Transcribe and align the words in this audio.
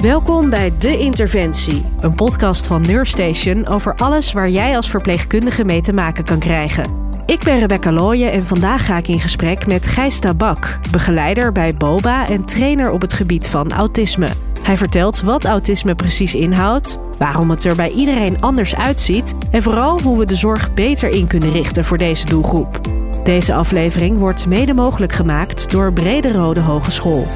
Welkom 0.00 0.50
bij 0.50 0.72
De 0.78 0.98
Interventie, 0.98 1.84
een 1.98 2.14
podcast 2.14 2.66
van 2.66 2.80
Neurstation 2.80 3.66
over 3.66 3.94
alles 3.94 4.32
waar 4.32 4.48
jij 4.48 4.76
als 4.76 4.90
verpleegkundige 4.90 5.64
mee 5.64 5.80
te 5.80 5.92
maken 5.92 6.24
kan 6.24 6.38
krijgen. 6.38 7.08
Ik 7.26 7.42
ben 7.44 7.58
Rebecca 7.58 7.92
Looyen 7.92 8.32
en 8.32 8.46
vandaag 8.46 8.86
ga 8.86 8.96
ik 8.96 9.08
in 9.08 9.20
gesprek 9.20 9.66
met 9.66 9.86
Gijs 9.86 10.18
Tabak, 10.18 10.78
begeleider 10.90 11.52
bij 11.52 11.74
BOBA 11.74 12.28
en 12.28 12.44
trainer 12.44 12.90
op 12.90 13.00
het 13.00 13.12
gebied 13.12 13.48
van 13.48 13.72
autisme. 13.72 14.28
Hij 14.62 14.76
vertelt 14.76 15.20
wat 15.20 15.44
autisme 15.44 15.94
precies 15.94 16.34
inhoudt, 16.34 16.98
waarom 17.18 17.50
het 17.50 17.64
er 17.64 17.76
bij 17.76 17.90
iedereen 17.90 18.40
anders 18.40 18.76
uitziet 18.76 19.34
en 19.50 19.62
vooral 19.62 20.00
hoe 20.00 20.18
we 20.18 20.26
de 20.26 20.36
zorg 20.36 20.74
beter 20.74 21.08
in 21.08 21.26
kunnen 21.26 21.52
richten 21.52 21.84
voor 21.84 21.98
deze 21.98 22.26
doelgroep. 22.26 22.80
Deze 23.24 23.54
aflevering 23.54 24.18
wordt 24.18 24.46
mede 24.46 24.74
mogelijk 24.74 25.12
gemaakt 25.12 25.70
door 25.70 25.92
Brede 25.92 26.32
Rode 26.32 26.60
Hogeschool. 26.60 27.26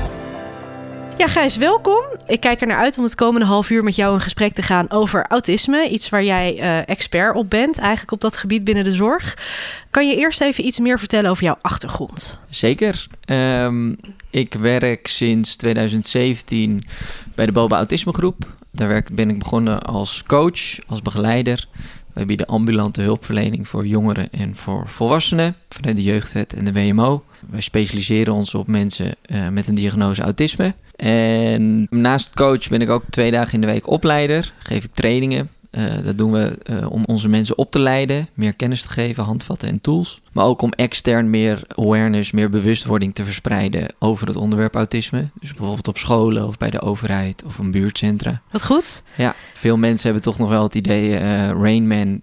Ja, 1.19 1.29
Gijs, 1.29 1.57
welkom. 1.57 2.03
Ik 2.27 2.41
kijk 2.41 2.61
er 2.61 2.67
naar 2.67 2.79
uit 2.79 2.99
om 2.99 3.05
het 3.05 3.15
komende 3.15 3.47
half 3.47 3.71
uur 3.71 3.85
met 3.85 3.97
jou 3.97 4.15
in 4.15 4.21
gesprek 4.21 4.53
te 4.53 4.63
gaan 4.63 4.91
over 4.91 5.27
autisme. 5.27 5.89
Iets 5.89 6.09
waar 6.09 6.25
jij 6.25 6.57
uh, 6.57 6.89
expert 6.89 7.35
op 7.35 7.51
bent, 7.51 7.79
eigenlijk 7.79 8.13
op 8.13 8.21
dat 8.21 8.37
gebied 8.37 8.65
binnen 8.65 8.85
de 8.85 8.93
zorg. 8.93 9.39
Kan 9.91 10.09
je 10.09 10.17
eerst 10.17 10.41
even 10.41 10.67
iets 10.67 10.79
meer 10.79 10.99
vertellen 10.99 11.31
over 11.31 11.45
jouw 11.45 11.59
achtergrond? 11.61 12.41
Zeker. 12.49 13.07
Um, 13.27 13.97
ik 14.31 14.55
werk 14.55 15.07
sinds 15.07 15.57
2017 15.57 16.85
bij 17.35 17.47
de 17.47 17.53
Boba 17.53 17.77
Autisme 17.77 18.13
Groep. 18.13 18.53
Daar 18.71 19.05
ben 19.13 19.31
ik 19.31 19.39
begonnen 19.39 19.83
als 19.83 20.23
coach, 20.27 20.79
als 20.87 21.03
begeleider. 21.03 21.69
Wij 22.15 22.27
bieden 22.27 22.47
ambulante 22.47 23.01
hulpverlening 23.03 23.69
voor 23.69 23.87
jongeren 23.87 24.31
en 24.31 24.57
voor 24.57 24.89
volwassenen 24.89 25.57
vanuit 25.69 25.97
de 25.97 26.03
Jeugdwet 26.03 26.53
en 26.53 26.65
de 26.65 26.73
WMO. 26.73 27.25
Wij 27.51 27.61
specialiseren 27.61 28.35
ons 28.35 28.55
op 28.55 28.67
mensen 28.67 29.15
uh, 29.27 29.49
met 29.49 29.69
een 29.69 29.75
diagnose 29.75 30.23
autisme. 30.23 30.75
En 30.97 31.87
naast 31.91 32.35
coach 32.35 32.69
ben 32.69 32.81
ik 32.81 32.91
ook 32.91 33.03
twee 33.11 33.31
dagen 33.31 33.55
in 33.55 33.61
de 33.61 33.67
week 33.67 33.89
opleider. 33.89 34.53
Geef 34.59 34.85
ik 34.85 34.95
trainingen. 34.95 35.49
Uh, 35.77 36.05
dat 36.05 36.19
doen 36.19 36.33
we 36.33 36.59
uh, 36.71 36.91
om 36.91 37.03
onze 37.07 37.29
mensen 37.29 37.59
op 37.59 37.71
te 37.71 37.79
leiden, 37.79 38.29
meer 38.35 38.55
kennis 38.55 38.83
te 38.83 38.89
geven, 38.89 39.25
handvatten 39.25 39.69
en 39.69 39.81
tools. 39.81 40.21
Maar 40.33 40.45
ook 40.45 40.63
om 40.63 40.73
extern 40.73 41.31
meer 41.31 41.63
awareness, 41.69 42.33
meer 42.33 42.51
bewustwording 42.51 43.15
te 43.15 43.25
verspreiden 43.25 43.95
over 43.99 44.27
het 44.27 44.37
onderwerp 44.37 44.75
autisme. 44.75 45.29
Dus 45.41 45.53
bijvoorbeeld 45.53 45.89
op 45.89 45.99
scholen 45.99 46.47
of 46.47 46.59
bij 46.59 46.71
de 46.71 46.81
overheid 46.81 47.43
of 47.47 47.59
een 47.59 47.71
buurtcentra. 47.71 48.41
Wat 48.51 48.65
goed. 48.65 49.03
Ja, 49.17 49.35
veel 49.55 49.77
mensen 49.77 50.05
hebben 50.05 50.23
toch 50.23 50.39
nog 50.39 50.49
wel 50.49 50.63
het 50.63 50.75
idee, 50.75 51.11
uh, 51.11 51.19
Rain 51.49 51.89
Man, 51.89 52.21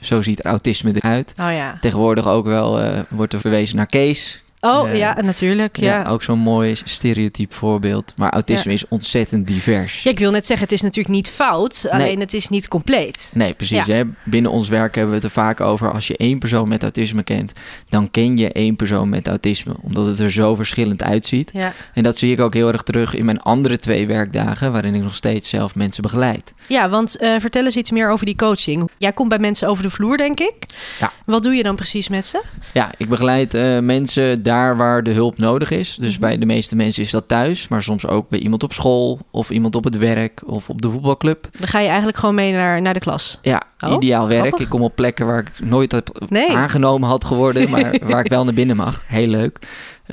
zo 0.00 0.22
ziet 0.22 0.42
autisme 0.42 0.92
eruit. 0.94 1.34
Oh 1.40 1.52
ja. 1.52 1.78
Tegenwoordig 1.80 2.26
ook 2.26 2.46
wel 2.46 2.80
wordt 3.08 3.32
er 3.32 3.40
verwezen 3.40 3.76
naar 3.76 3.86
Kees. 3.86 4.40
Oh 4.60 4.88
uh, 4.88 4.98
ja, 4.98 5.20
natuurlijk. 5.20 5.76
Ja. 5.76 6.02
ja 6.02 6.10
ook 6.10 6.22
zo'n 6.22 6.38
mooi 6.38 6.74
stereotyp 6.84 7.52
voorbeeld. 7.52 8.12
Maar 8.16 8.30
autisme 8.30 8.70
ja. 8.70 8.76
is 8.76 8.88
ontzettend 8.88 9.46
divers. 9.46 10.02
Ja, 10.02 10.10
ik 10.10 10.18
wil 10.18 10.30
net 10.30 10.46
zeggen, 10.46 10.66
het 10.66 10.74
is 10.74 10.82
natuurlijk 10.82 11.14
niet 11.14 11.30
fout, 11.30 11.86
alleen 11.90 12.06
nee. 12.06 12.18
het 12.18 12.34
is 12.34 12.48
niet 12.48 12.68
compleet. 12.68 13.30
Nee, 13.34 13.54
precies. 13.54 13.86
Hè? 13.86 14.02
Binnen 14.22 14.50
ons 14.50 14.68
werk 14.68 14.94
hebben 14.94 15.10
we 15.10 15.20
het 15.20 15.26
er 15.26 15.42
vaak 15.42 15.60
over. 15.60 15.92
Als 15.92 16.06
je 16.06 16.16
één 16.16 16.38
persoon 16.38 16.68
met 16.68 16.82
autisme 16.82 17.22
kent, 17.22 17.52
dan 17.88 18.10
ken 18.10 18.36
je 18.36 18.52
één 18.52 18.76
persoon 18.76 19.08
met 19.08 19.28
autisme. 19.28 19.74
Omdat 19.80 20.06
het 20.06 20.20
er 20.20 20.32
zo 20.32 20.54
verschillend 20.54 21.02
uitziet. 21.02 21.50
Ja. 21.52 21.72
En 21.94 22.02
dat 22.02 22.18
zie 22.18 22.32
ik 22.32 22.40
ook 22.40 22.54
heel 22.54 22.72
erg 22.72 22.82
terug 22.82 23.14
in 23.14 23.24
mijn 23.24 23.40
andere 23.40 23.76
twee 23.76 24.06
werkdagen, 24.06 24.72
waarin 24.72 24.94
ik 24.94 25.02
nog 25.02 25.14
steeds 25.14 25.48
zelf 25.48 25.74
mensen 25.74 26.02
begeleid. 26.02 26.54
Ja, 26.66 26.88
want 26.88 27.16
uh, 27.20 27.34
vertel 27.38 27.64
eens 27.64 27.76
iets 27.76 27.90
meer 27.90 28.10
over 28.10 28.26
die 28.26 28.36
coaching. 28.36 28.90
Jij 28.98 29.12
komt 29.12 29.28
bij 29.28 29.38
mensen 29.38 29.68
over 29.68 29.82
de 29.82 29.90
vloer, 29.90 30.16
denk 30.16 30.40
ik. 30.40 30.54
Ja. 31.00 31.12
Wat 31.24 31.42
doe 31.42 31.54
je 31.54 31.62
dan 31.62 31.76
precies 31.76 32.08
met 32.08 32.26
ze? 32.26 32.42
Ja, 32.72 32.90
ik 32.96 33.08
begeleid 33.08 33.54
uh, 33.54 33.78
mensen 33.78 34.42
daar 34.48 34.76
waar 34.76 35.02
de 35.02 35.10
hulp 35.10 35.38
nodig 35.38 35.70
is. 35.70 35.94
Dus 35.94 36.06
mm-hmm. 36.06 36.20
bij 36.20 36.38
de 36.38 36.46
meeste 36.46 36.76
mensen 36.76 37.02
is 37.02 37.10
dat 37.10 37.28
thuis, 37.28 37.68
maar 37.68 37.82
soms 37.82 38.06
ook 38.06 38.28
bij 38.28 38.38
iemand 38.38 38.62
op 38.62 38.72
school 38.72 39.18
of 39.30 39.50
iemand 39.50 39.74
op 39.74 39.84
het 39.84 39.98
werk 39.98 40.42
of 40.46 40.68
op 40.68 40.82
de 40.82 40.90
voetbalclub. 40.90 41.48
Dan 41.58 41.68
ga 41.68 41.78
je 41.80 41.86
eigenlijk 41.88 42.18
gewoon 42.18 42.34
mee 42.34 42.52
naar, 42.52 42.82
naar 42.82 42.94
de 42.94 43.00
klas. 43.00 43.38
Ja, 43.42 43.62
oh, 43.80 43.92
ideaal 43.92 44.28
werk. 44.28 44.40
Grappig. 44.40 44.60
Ik 44.60 44.68
kom 44.68 44.82
op 44.82 44.94
plekken 44.94 45.26
waar 45.26 45.38
ik 45.38 45.50
nooit 45.64 45.92
heb 45.92 46.10
nee. 46.28 46.56
aangenomen 46.56 47.08
had 47.08 47.24
geworden, 47.24 47.70
maar 47.70 48.00
waar 48.04 48.24
ik 48.24 48.30
wel 48.30 48.44
naar 48.44 48.54
binnen 48.54 48.76
mag. 48.76 49.04
Heel 49.06 49.26
leuk. 49.26 49.58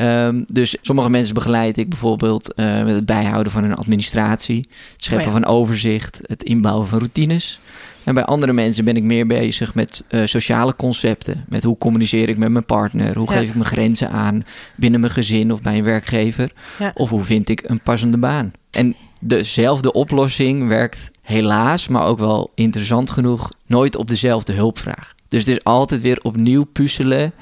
Um, 0.02 0.44
dus 0.48 0.78
sommige 0.82 1.10
mensen 1.10 1.34
begeleid 1.34 1.78
ik 1.78 1.90
bijvoorbeeld 1.90 2.54
uh, 2.56 2.84
met 2.84 2.96
het 2.96 3.06
bijhouden 3.06 3.52
van 3.52 3.64
een 3.64 3.76
administratie, 3.76 4.68
het 4.92 5.04
scheppen 5.04 5.28
oh 5.28 5.34
ja. 5.34 5.40
van 5.40 5.50
overzicht, 5.50 6.20
het 6.22 6.44
inbouwen 6.44 6.88
van 6.88 6.98
routines. 6.98 7.60
En 8.06 8.14
bij 8.14 8.26
andere 8.26 8.54
mensen 8.54 8.86
ben 8.86 8.96
ik 8.96 9.04
meer 9.04 9.28
bezig 9.28 9.76
met 9.76 10.06
uh, 10.10 10.26
sociale 10.26 10.76
concepten. 10.76 11.46
Met 11.50 11.64
hoe 11.64 11.78
communiceer 11.78 12.30
ik 12.30 12.38
met 12.38 12.50
mijn 12.50 12.66
partner? 12.66 13.18
Hoe 13.18 13.32
ja. 13.32 13.38
geef 13.38 13.48
ik 13.48 13.54
mijn 13.54 13.66
grenzen 13.66 14.10
aan 14.10 14.44
binnen 14.76 15.00
mijn 15.00 15.12
gezin 15.12 15.52
of 15.52 15.62
bij 15.62 15.78
een 15.78 15.84
werkgever? 15.84 16.52
Ja. 16.80 16.92
Of 16.94 17.10
hoe 17.10 17.24
vind 17.24 17.50
ik 17.50 17.70
een 17.70 17.82
passende 17.82 18.18
baan? 18.18 18.52
En 18.72 18.96
dezelfde 19.22 19.92
oplossing 19.92 20.68
werkt 20.68 21.12
helaas, 21.22 21.88
maar 21.88 22.06
ook 22.06 22.20
wel 22.20 22.52
interessant 22.56 23.10
genoeg, 23.10 23.50
nooit 23.66 23.96
op 23.96 24.10
dezelfde 24.10 24.54
hulpvraag. 24.54 25.16
Dus 25.28 25.40
het 25.46 25.58
is 25.58 25.64
altijd 25.64 26.02
weer 26.02 26.20
opnieuw 26.22 26.64
puzzelen 26.64 27.34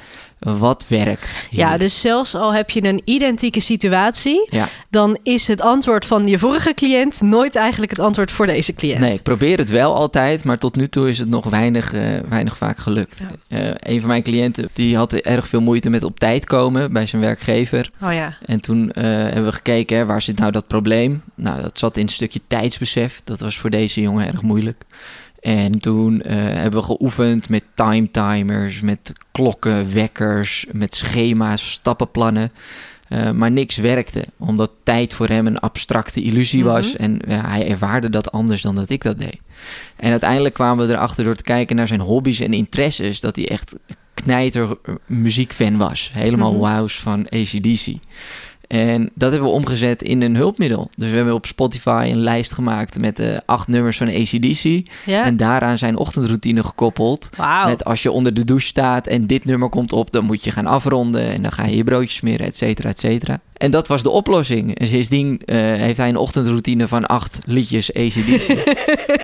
wat 0.44 0.86
werkt. 0.88 1.48
Hier. 1.50 1.60
Ja, 1.60 1.78
dus 1.78 2.02
zelfs 2.02 2.36
al 2.36 2.54
heb 2.54 2.70
je 2.70 2.84
een 2.84 3.02
identieke 3.06 3.60
situatie, 3.60 4.48
ja. 4.50 4.70
dan 4.90 5.18
is 5.24 5.48
het 5.48 5.62
antwoord 5.62 6.06
van 6.06 6.28
je 6.28 6.40
vorige 6.40 6.74
cliënt 6.74 7.22
nooit 7.22 7.56
eigenlijk 7.56 7.92
het 7.92 8.00
antwoord 8.00 8.32
voor 8.32 8.46
deze 8.46 8.74
cliënt. 8.74 9.00
Nee, 9.00 9.14
ik 9.14 9.22
probeer 9.22 9.58
het 9.58 9.70
wel 9.70 9.96
altijd, 9.96 10.44
maar 10.44 10.58
tot 10.58 10.76
nu 10.76 10.88
toe 10.90 11.10
is 11.10 11.20
het 11.20 11.30
nog 11.30 11.46
weinig, 11.46 11.94
uh, 11.94 12.02
weinig 12.30 12.58
vaak 12.58 12.78
gelukt. 12.78 13.24
Ja. 13.48 13.58
Uh, 13.58 13.74
een 13.80 14.00
van 14.00 14.10
mijn 14.10 14.24
cliënten 14.24 14.70
die 14.74 14.96
had 14.96 15.14
erg 15.14 15.48
veel 15.48 15.62
moeite 15.62 15.90
met 15.90 16.04
op 16.04 16.20
tijd 16.20 16.46
komen 16.46 16.94
bij 16.94 17.06
zijn 17.06 17.22
werkgever. 17.22 17.92
Oh 18.02 18.14
ja. 18.14 18.38
En 18.46 18.62
toen 18.62 18.84
uh, 18.84 19.04
hebben 19.04 19.46
we 19.46 19.52
gekeken, 19.52 19.98
hè, 19.98 20.06
waar 20.06 20.22
zit 20.22 20.40
nou 20.40 20.52
dat 20.52 20.68
probleem? 20.68 21.22
Nou, 21.36 21.62
dat 21.62 21.80
zat 21.80 21.98
in 21.98 22.04
een 22.04 22.10
stukje 22.10 22.40
tijdsbesef. 22.48 23.22
Dat 23.24 23.40
was 23.40 23.58
voor 23.58 23.70
deze 23.70 24.02
jongen 24.02 24.28
erg 24.28 24.42
moeilijk. 24.42 24.84
En 25.44 25.80
toen 25.80 26.14
uh, 26.16 26.32
hebben 26.34 26.80
we 26.80 26.86
geoefend 26.86 27.50
met 27.50 27.64
time 27.76 28.12
timers, 28.12 28.82
met 28.82 29.14
klokken, 29.32 29.94
wekkers, 29.94 30.66
met 30.72 30.96
schema's, 30.96 31.72
stappenplannen. 31.72 32.52
Uh, 33.10 33.32
maar 33.32 33.52
niks 33.52 33.78
werkte, 33.78 34.26
omdat 34.38 34.72
tijd 34.84 35.14
voor 35.14 35.28
hem 35.28 35.48
een 35.48 35.60
abstracte 35.60 36.22
illusie 36.22 36.64
was. 36.64 36.86
Mm 36.86 36.92
-hmm. 36.92 37.04
En 37.04 37.32
uh, 37.32 37.50
hij 37.50 37.68
ervaarde 37.70 38.10
dat 38.10 38.32
anders 38.32 38.62
dan 38.62 38.76
dat 38.76 38.90
ik 38.90 39.04
dat 39.04 39.20
deed. 39.20 39.40
En 39.96 40.12
uiteindelijk 40.12 40.54
kwamen 40.54 40.88
we 40.88 40.94
erachter 40.94 41.24
door 41.24 41.36
te 41.36 41.44
kijken 41.44 41.76
naar 41.76 41.88
zijn 41.88 42.00
hobby's 42.00 42.40
en 42.40 42.54
interesses... 42.54 43.20
dat 43.20 43.36
hij 43.36 43.48
echt 43.48 43.76
knijter 44.14 44.78
muziekfan 45.06 45.78
was. 45.78 46.10
Helemaal 46.14 46.54
mm 46.54 46.64
-hmm. 46.64 46.76
wows 46.76 47.00
van 47.00 47.30
ACDC. 47.30 47.94
En 48.68 49.10
dat 49.16 49.32
hebben 49.32 49.50
we 49.50 49.56
omgezet 49.56 50.04
in 50.04 50.22
een 50.22 50.36
hulpmiddel. 50.36 50.90
Dus 50.96 51.10
we 51.10 51.16
hebben 51.16 51.34
op 51.34 51.46
Spotify 51.46 52.10
een 52.12 52.20
lijst 52.20 52.54
gemaakt 52.54 53.00
met 53.00 53.16
de 53.16 53.32
uh, 53.32 53.38
acht 53.46 53.68
nummers 53.68 53.98
van 53.98 54.08
ACDC. 54.08 54.90
Ja. 55.06 55.26
En 55.26 55.38
daaraan 55.38 55.78
zijn 55.78 55.98
ochtendroutine 55.98 56.64
gekoppeld. 56.64 57.30
Wow. 57.38 57.66
Met 57.66 57.86
als 57.86 58.04
je 58.04 58.12
onder 58.12 58.34
de 58.34 58.44
douche 58.44 58.68
staat 58.68 59.08
en 59.08 59.28
dit 59.28 59.46
nummer 59.46 59.70
komt 59.70 59.94
op, 59.94 60.12
dan 60.12 60.26
moet 60.26 60.44
je 60.44 60.52
gaan 60.52 60.68
afronden. 60.68 61.34
En 61.34 61.42
dan 61.42 61.52
ga 61.52 61.66
je 61.66 61.76
je 61.76 61.84
broodjes 61.84 62.16
smeren, 62.16 62.46
et 62.46 62.58
cetera, 62.58 62.90
et 62.90 63.00
cetera. 63.00 63.40
En 63.64 63.72
dat 63.72 63.88
was 63.88 64.04
de 64.04 64.10
oplossing. 64.10 64.76
En 64.78 64.88
sindsdien 64.88 65.42
uh, 65.46 65.56
heeft 65.58 65.98
hij 65.98 66.10
een 66.10 66.18
ochtendroutine 66.18 66.88
van 66.88 67.06
acht 67.06 67.40
liedjes 67.46 67.94
ACDC. 67.94 68.48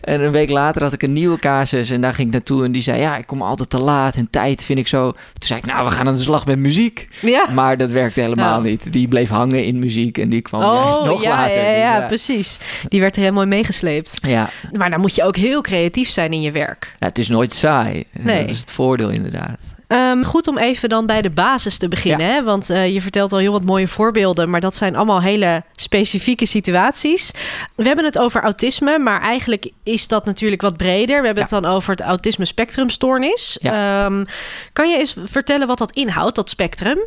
en 0.01 0.21
een 0.21 0.31
week 0.31 0.49
later 0.49 0.83
had 0.83 0.93
ik 0.93 1.03
een 1.03 1.13
nieuwe 1.13 1.39
casus 1.39 1.89
en 1.89 2.01
daar 2.01 2.13
ging 2.13 2.27
ik 2.27 2.33
naartoe. 2.33 2.63
En 2.65 2.71
die 2.71 2.81
zei, 2.81 2.99
ja, 3.01 3.17
ik 3.17 3.27
kom 3.27 3.41
altijd 3.41 3.69
te 3.69 3.79
laat 3.79 4.15
en 4.15 4.29
tijd 4.29 4.63
vind 4.63 4.79
ik 4.79 4.87
zo... 4.87 5.11
Toen 5.11 5.21
zei 5.47 5.59
ik, 5.59 5.65
nou, 5.65 5.85
we 5.85 5.91
gaan 5.91 6.07
aan 6.07 6.13
de 6.13 6.19
slag 6.21 6.45
met 6.45 6.59
muziek. 6.59 7.07
Ja. 7.21 7.45
Maar 7.53 7.77
dat 7.77 7.89
werkte 7.91 8.19
helemaal 8.21 8.59
Nou. 8.59 8.63
niet. 8.69 8.93
Die 8.93 9.07
bleef 9.07 9.29
hangen 9.29 9.65
in 9.65 9.79
muziek 9.79 10.17
en 10.17 10.29
die 10.29 10.41
kwam 10.41 10.61
Oh, 10.63 10.81
juist 10.83 11.03
nog 11.03 11.21
ja, 11.23 11.29
later. 11.29 11.61
ja, 11.61 11.71
ja, 11.71 11.97
Dus, 11.99 12.07
precies. 12.07 12.57
Die 12.87 12.99
werd 12.99 13.15
er 13.15 13.21
helemaal 13.21 13.45
meegesleept. 13.45 14.17
ja. 14.21 14.49
Maar 14.71 14.89
dan 14.89 14.99
moet 14.99 15.15
je 15.15 15.23
ook 15.23 15.35
heel 15.37 15.61
creatief 15.61 16.09
zijn 16.09 16.33
in 16.33 16.41
je 16.41 16.51
werk. 16.51 16.93
Ja, 16.99 17.07
het 17.07 17.17
is 17.17 17.27
nooit 17.27 17.51
saai. 17.53 18.03
Nee. 18.11 18.39
Dat 18.41 18.49
is 18.49 18.59
het 18.59 18.71
voordeel 18.71 19.09
inderdaad. 19.09 19.59
Um, 19.91 20.23
goed 20.23 20.47
om 20.47 20.57
even 20.57 20.89
dan 20.89 21.05
bij 21.05 21.21
de 21.21 21.29
basis 21.29 21.77
te 21.77 21.87
beginnen. 21.87 22.27
Ja. 22.27 22.33
Hè? 22.33 22.43
Want 22.43 22.69
uh, 22.69 22.93
je 22.93 23.01
vertelt 23.01 23.31
al 23.31 23.37
heel 23.39 23.51
wat 23.51 23.63
mooie 23.63 23.87
voorbeelden, 23.87 24.49
maar 24.49 24.61
dat 24.61 24.75
zijn 24.75 24.95
allemaal 24.95 25.21
hele 25.21 25.63
specifieke 25.73 26.45
situaties. 26.45 27.31
We 27.75 27.83
hebben 27.83 28.05
het 28.05 28.17
over 28.17 28.41
autisme, 28.41 28.99
maar 28.99 29.21
eigenlijk 29.21 29.71
is 29.83 30.07
dat 30.07 30.25
natuurlijk 30.25 30.61
wat 30.61 30.77
breder. 30.77 31.19
We 31.19 31.25
hebben 31.25 31.45
Ja. 31.47 31.55
het 31.55 31.63
dan 31.63 31.71
over 31.71 31.91
het 31.91 32.01
autisme 32.01 32.45
spectrumstoornis. 32.45 33.57
Ja. 33.61 34.05
Um, 34.05 34.25
kan 34.73 34.89
je 34.89 34.97
eens 34.97 35.15
vertellen 35.23 35.67
wat 35.67 35.77
dat 35.77 35.91
inhoudt, 35.95 36.35
dat 36.35 36.49
spectrum? 36.49 36.97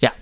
Ja, 0.00 0.14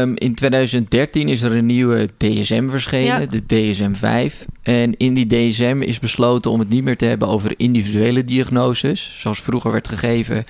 um, 0.00 0.16
in 0.16 0.34
2013 0.34 1.28
is 1.28 1.42
er 1.42 1.56
een 1.56 1.66
nieuwe 1.66 2.08
DSM 2.16 2.68
verschenen, 2.68 3.20
Ja. 3.20 3.26
de 3.26 3.46
DSM-5. 3.46 4.44
En 4.62 4.96
in 4.96 5.14
die 5.14 5.26
DSM 5.26 5.82
is 5.82 5.98
besloten 5.98 6.50
om 6.50 6.58
het 6.58 6.68
niet 6.68 6.84
meer 6.84 6.96
te 6.96 7.04
hebben 7.04 7.28
over 7.28 7.54
individuele 7.56 8.24
diagnoses, 8.24 9.16
zoals 9.18 9.40
vroeger 9.42 9.72
werd 9.72 9.88
gegeven, 9.88 10.44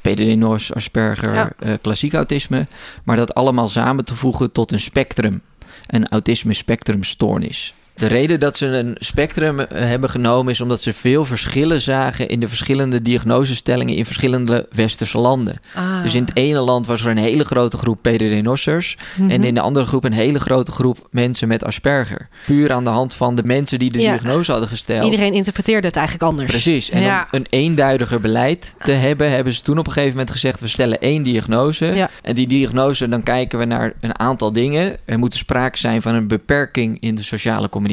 PDD-NOS, 0.00 0.74
Asperger, 0.74 1.34
Ja. 1.34 1.50
uh, 1.58 1.72
klassiek 1.82 2.12
autisme, 2.14 2.66
maar 3.04 3.16
dat 3.16 3.34
allemaal 3.34 3.68
samen 3.68 4.04
te 4.04 4.16
voegen 4.16 4.52
tot 4.52 4.72
een 4.72 4.80
spectrum, 4.80 5.40
een 5.86 6.08
autisme 6.08 6.52
spectrumstoornis. 6.52 7.74
De 8.00 8.06
reden 8.06 8.40
dat 8.40 8.56
ze 8.56 8.66
een 8.66 8.96
spectrum 8.98 9.60
eh, 9.60 9.66
hebben 9.84 10.10
genomen 10.10 10.52
is 10.52 10.60
omdat 10.60 10.80
ze 10.82 10.92
veel 10.92 11.24
verschillen 11.24 11.80
zagen 11.80 12.28
in 12.28 12.40
de 12.40 12.48
verschillende 12.48 13.02
diagnosestellingen 13.02 13.94
in 13.96 14.04
verschillende 14.04 14.66
westerse 14.72 15.18
landen. 15.18 15.58
Ah. 15.74 16.02
Dus 16.02 16.14
in 16.14 16.22
het 16.24 16.36
ene 16.36 16.60
land 16.60 16.86
was 16.86 17.00
er 17.04 17.10
een 17.10 17.16
hele 17.16 17.44
grote 17.44 17.76
groep 17.76 17.98
pedernosters 18.02 18.96
Mhm. 19.16 19.30
en 19.30 19.44
in 19.44 19.54
de 19.54 19.60
andere 19.60 19.86
groep 19.86 20.04
een 20.04 20.12
hele 20.12 20.40
grote 20.40 20.72
groep 20.72 21.08
mensen 21.10 21.48
met 21.48 21.64
Asperger. 21.64 22.28
Puur 22.46 22.72
aan 22.72 22.84
de 22.84 22.90
hand 22.90 23.14
van 23.14 23.34
de 23.34 23.42
mensen 23.44 23.78
die 23.78 23.90
de 23.90 24.00
Ja. 24.00 24.10
diagnose 24.10 24.50
hadden 24.50 24.68
gesteld. 24.68 25.04
Iedereen 25.04 25.32
interpreteerde 25.34 25.86
het 25.86 25.96
eigenlijk 25.96 26.26
anders. 26.30 26.50
Precies. 26.50 26.90
En 26.90 27.02
Ja. 27.02 27.20
om 27.30 27.38
een 27.38 27.46
eenduidiger 27.50 28.20
beleid 28.20 28.74
te 28.82 28.92
hebben, 28.92 29.30
hebben 29.30 29.52
ze 29.52 29.62
toen 29.62 29.78
op 29.78 29.86
een 29.86 29.92
gegeven 29.92 30.14
moment 30.16 30.30
gezegd: 30.30 30.60
we 30.60 30.66
stellen 30.66 31.00
één 31.00 31.22
diagnose. 31.22 31.86
Ja. 31.94 32.10
En 32.22 32.34
die 32.34 32.46
diagnose, 32.46 33.08
dan 33.08 33.22
kijken 33.22 33.58
we 33.58 33.64
naar 33.64 33.92
een 34.00 34.18
aantal 34.18 34.52
dingen. 34.52 34.96
Er 35.04 35.18
moet 35.18 35.34
sprake 35.34 35.78
zijn 35.78 36.02
van 36.02 36.14
een 36.14 36.28
beperking 36.28 37.00
in 37.00 37.14
de 37.14 37.22
sociale 37.22 37.68
communicatie. 37.68 37.88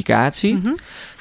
Mhm. 0.53 0.73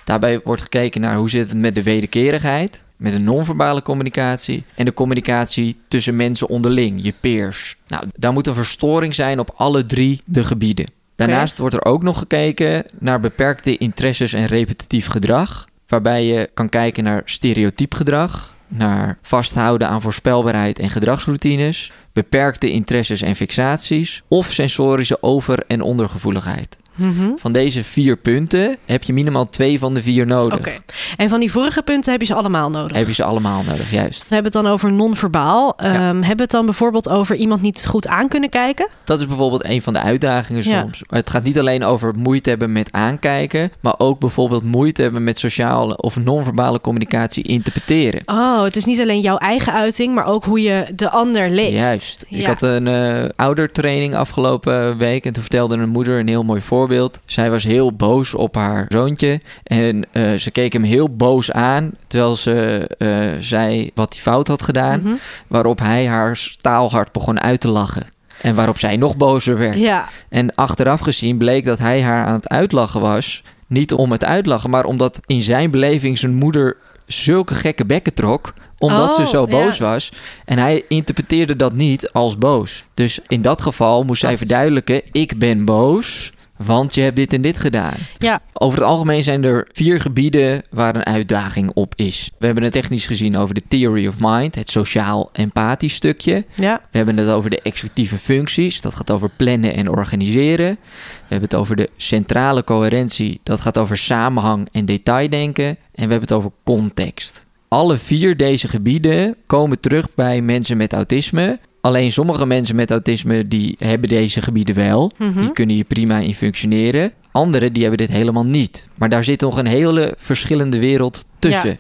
Daarbij 0.05 0.41
wordt 0.45 0.63
gekeken 0.63 1.01
naar 1.01 1.17
hoe 1.17 1.31
zit 1.31 1.49
het 1.49 1.59
met 1.59 1.75
de 1.75 1.83
wederkerigheid, 1.83 2.85
met 2.97 3.13
de 3.13 3.21
non-verbale 3.21 3.83
communicatie 3.83 4.65
en 4.75 4.85
de 4.85 4.95
communicatie 4.95 5.77
tussen 5.89 6.17
mensen 6.17 6.49
onderling, 6.49 7.01
je 7.03 7.15
peers. 7.21 7.77
Nou, 7.89 8.05
daar 8.17 8.33
moet 8.33 8.47
een 8.47 8.55
verstoring 8.55 9.15
zijn 9.15 9.39
op 9.39 9.53
alle 9.57 9.85
drie 9.85 10.21
de 10.25 10.45
gebieden. 10.45 10.87
Daarnaast 11.17 11.59
wordt 11.59 11.75
er 11.75 11.85
ook 11.85 12.03
nog 12.03 12.19
gekeken 12.19 12.85
naar 12.99 13.21
beperkte 13.21 13.77
interesses 13.77 14.33
en 14.33 14.47
repetitief 14.47 15.07
gedrag, 15.07 15.67
waarbij 15.89 16.25
je 16.25 16.51
kan 16.55 16.69
kijken 16.69 17.05
naar 17.05 17.23
stereotyp 17.25 17.95
gedrag, 17.95 18.55
naar 18.69 19.19
vasthouden 19.23 19.89
aan 19.89 20.03
voorspelbaarheid 20.03 20.79
en 20.79 20.91
gedragsroutines, 20.91 21.93
beperkte 22.13 22.71
interesses 22.71 23.23
en 23.23 23.37
fixaties 23.37 24.23
of 24.29 24.53
sensorische 24.53 25.23
over- 25.23 25.65
en 25.67 25.81
ondergevoeligheid. 25.81 26.77
Mhm. 26.97 27.31
Van 27.37 27.53
deze 27.53 27.85
vier 27.85 28.17
punten 28.17 28.77
heb 28.87 29.03
je 29.03 29.13
minimaal 29.13 29.49
twee 29.49 29.79
van 29.79 29.95
de 29.95 30.03
vier 30.03 30.27
nodig. 30.27 30.59
Oké. 30.59 30.73
En 31.17 31.29
van 31.29 31.41
die 31.41 31.51
vorige 31.51 31.83
punten 31.83 32.13
heb 32.13 32.21
je 32.21 32.27
ze 32.27 32.35
allemaal 32.35 32.71
nodig. 32.71 32.97
Heb 32.97 33.07
je 33.07 33.13
ze 33.13 33.25
allemaal 33.25 33.63
nodig, 33.63 33.91
juist. 33.91 34.29
We 34.29 34.35
hebben 34.35 34.53
het 34.53 34.63
dan 34.63 34.73
over 34.73 34.93
non-verbaal. 34.93 35.75
Ja. 35.77 35.85
Ehm, 35.95 36.17
hebben 36.17 36.37
we 36.37 36.43
het 36.43 36.51
dan 36.51 36.65
bijvoorbeeld 36.65 37.09
over 37.09 37.37
iemand 37.37 37.63
niet 37.63 37.87
goed 37.87 38.07
aan 38.07 38.29
kunnen 38.29 38.49
kijken? 38.51 38.89
Dat 39.05 39.21
is 39.21 39.27
bijvoorbeeld 39.27 39.65
een 39.65 39.83
van 39.83 39.93
de 39.93 40.01
uitdagingen 40.01 40.63
soms. 40.63 41.03
Het 41.07 41.31
gaat 41.31 41.43
niet 41.43 41.59
alleen 41.59 41.85
over 41.85 42.15
moeite 42.19 42.49
hebben 42.49 42.73
met 42.73 42.93
aankijken, 42.93 43.71
maar 43.81 43.95
ook 43.99 44.21
bijvoorbeeld 44.21 44.63
moeite 44.63 45.03
hebben 45.03 45.25
met 45.25 45.39
sociale 45.39 45.97
of 45.97 46.17
non-verbale 46.17 46.81
communicatie 46.81 47.43
interpreteren. 47.45 48.23
Oh, 48.27 48.63
het 48.63 48.77
is 48.77 48.85
niet 48.85 49.01
alleen 49.01 49.21
jouw 49.21 49.37
eigen 49.37 49.73
uiting, 49.73 50.15
maar 50.15 50.27
ook 50.27 50.45
hoe 50.45 50.63
je 50.63 50.85
de 50.95 51.11
ander 51.11 51.51
leest. 51.51 51.79
Juist. 51.79 52.25
Ik 52.29 52.47
had 52.47 52.63
een 52.63 52.87
eh 52.87 53.25
oudertraining 53.37 54.15
afgelopen 54.15 54.97
week 54.97 55.25
en 55.25 55.33
toen 55.33 55.43
vertelde 55.43 55.77
een 55.77 55.89
moeder 55.89 56.19
een 56.19 56.29
heel 56.29 56.43
mooi 56.45 56.61
voorbeeld. 56.61 56.85
Zij 57.25 57.51
was 57.51 57.65
heel 57.65 57.93
boos 57.93 58.35
op 58.35 58.55
haar 58.55 58.85
zoontje 58.89 59.41
en 59.63 60.05
eh, 60.13 60.33
ze 60.35 60.51
keek 60.51 60.73
hem 60.73 60.83
heel 60.83 61.09
boos 61.17 61.53
aan 61.53 61.93
terwijl 62.07 62.37
ze 62.37 62.87
eh, 62.99 63.09
zei 63.43 63.91
wat 63.95 64.13
hij 64.13 64.23
fout 64.23 64.49
had 64.49 64.63
gedaan, 64.63 65.01
Mhm. 65.03 65.15
waarop 65.47 65.79
hij 65.79 66.07
haar 66.07 66.37
staalhard 66.37 67.13
begon 67.13 67.41
uit 67.41 67.61
te 67.61 67.69
lachen. 67.69 68.07
En 68.41 68.55
waarop 68.55 68.79
zij 68.79 68.97
nog 68.97 69.17
bozer 69.17 69.59
werd. 69.59 69.79
Ja, 69.79 70.09
En 70.29 70.55
achteraf 70.55 71.01
gezien 71.01 71.39
bleek 71.39 71.65
dat 71.65 71.79
hij 71.79 72.03
haar 72.03 72.27
aan 72.27 72.35
het 72.35 72.49
uitlachen 72.49 73.01
was. 73.01 73.43
Niet 73.67 73.93
om 73.93 74.13
het 74.13 74.25
uitlachen, 74.25 74.71
maar 74.71 74.85
omdat 74.85 75.21
in 75.27 75.43
zijn 75.43 75.71
beleving 75.71 76.19
zijn 76.19 76.35
moeder 76.35 76.77
zulke 77.07 77.55
gekke 77.55 77.85
bekken 77.87 78.15
trok. 78.15 78.53
Omdat 78.79 79.09
Oh, 79.09 79.15
ze 79.15 79.27
zo 79.27 79.47
boos 79.47 79.77
ja. 79.79 79.85
was. 79.85 80.13
En 80.45 80.59
hij 80.59 80.85
interpreteerde 80.89 81.57
dat 81.57 81.73
niet 81.73 82.13
als 82.13 82.39
boos. 82.39 82.85
Dus 82.95 83.19
in 83.27 83.43
dat 83.43 83.63
geval 83.63 84.03
moest 84.03 84.21
zij 84.21 84.37
verduidelijken: 84.37 85.03
ik 85.13 85.39
ben 85.39 85.65
boos. 85.65 86.33
Want 86.65 86.95
je 86.95 87.01
hebt 87.01 87.17
dit 87.17 87.33
en 87.33 87.41
dit 87.41 87.59
gedaan. 87.59 87.95
ja. 88.19 88.41
Over 88.53 88.79
het 88.79 88.89
algemeen 88.89 89.23
zijn 89.23 89.45
er 89.45 89.69
vier 89.73 90.01
gebieden 90.01 90.63
waar 90.71 90.97
een 90.97 91.05
uitdaging 91.05 91.71
op 91.75 91.93
is. 91.97 92.31
We 92.39 92.47
hebben 92.47 92.65
het 92.65 92.73
technisch 92.73 93.07
gezien 93.07 93.37
over 93.37 93.55
de 93.55 93.63
theory 93.69 94.07
of 94.07 94.15
mind, 94.19 94.55
het 94.55 94.71
sociaal-empathisch 94.71 95.95
stukje. 95.95 96.45
ja. 96.55 96.81
We 96.91 96.97
hebben 96.97 97.17
het 97.17 97.29
over 97.29 97.51
de 97.51 97.63
executieve 97.63 98.17
functies. 98.17 98.81
Dat 98.81 98.95
gaat 98.95 99.11
over 99.11 99.31
plannen 99.37 99.75
en 99.75 99.89
organiseren. 99.91 100.79
We 100.81 101.21
hebben 101.29 101.49
het 101.49 101.59
over 101.59 101.77
de 101.77 101.89
centrale 101.97 102.65
coherentie. 102.65 103.41
Dat 103.43 103.61
gaat 103.61 103.79
over 103.79 103.97
samenhang 103.97 104.69
en 104.73 104.85
detaildenken. 104.85 105.67
En 105.67 105.77
we 105.93 106.01
hebben 106.01 106.21
het 106.21 106.33
over 106.33 106.51
context. 106.65 107.47
Alle 107.69 107.97
vier 107.97 108.37
deze 108.37 108.69
gebieden 108.69 109.37
komen 109.47 109.81
terug 109.81 110.15
bij 110.15 110.41
mensen 110.41 110.77
met 110.77 110.93
autisme. 110.93 111.59
Alleen 111.87 112.13
sommige 112.13 112.47
mensen 112.47 112.77
met 112.77 112.91
autisme 112.91 113.49
die 113.49 113.77
hebben 113.79 114.09
deze 114.09 114.43
gebieden 114.43 114.75
wel. 114.75 115.11
Mhm. 115.19 115.41
Die 115.41 115.53
kunnen 115.53 115.75
hier 115.75 115.85
prima 115.85 116.19
in 116.19 116.35
functioneren. 116.35 117.13
Anderen 117.33 117.73
die 117.73 117.83
hebben 117.83 118.07
dit 118.07 118.17
helemaal 118.17 118.45
niet. 118.47 118.89
Maar 118.95 119.09
daar 119.09 119.25
zit 119.25 119.41
nog 119.41 119.59
een 119.59 119.67
hele 119.67 120.15
verschillende 120.17 120.79
wereld 120.79 121.25
tussen. 121.39 121.71
Ja. 121.71 121.77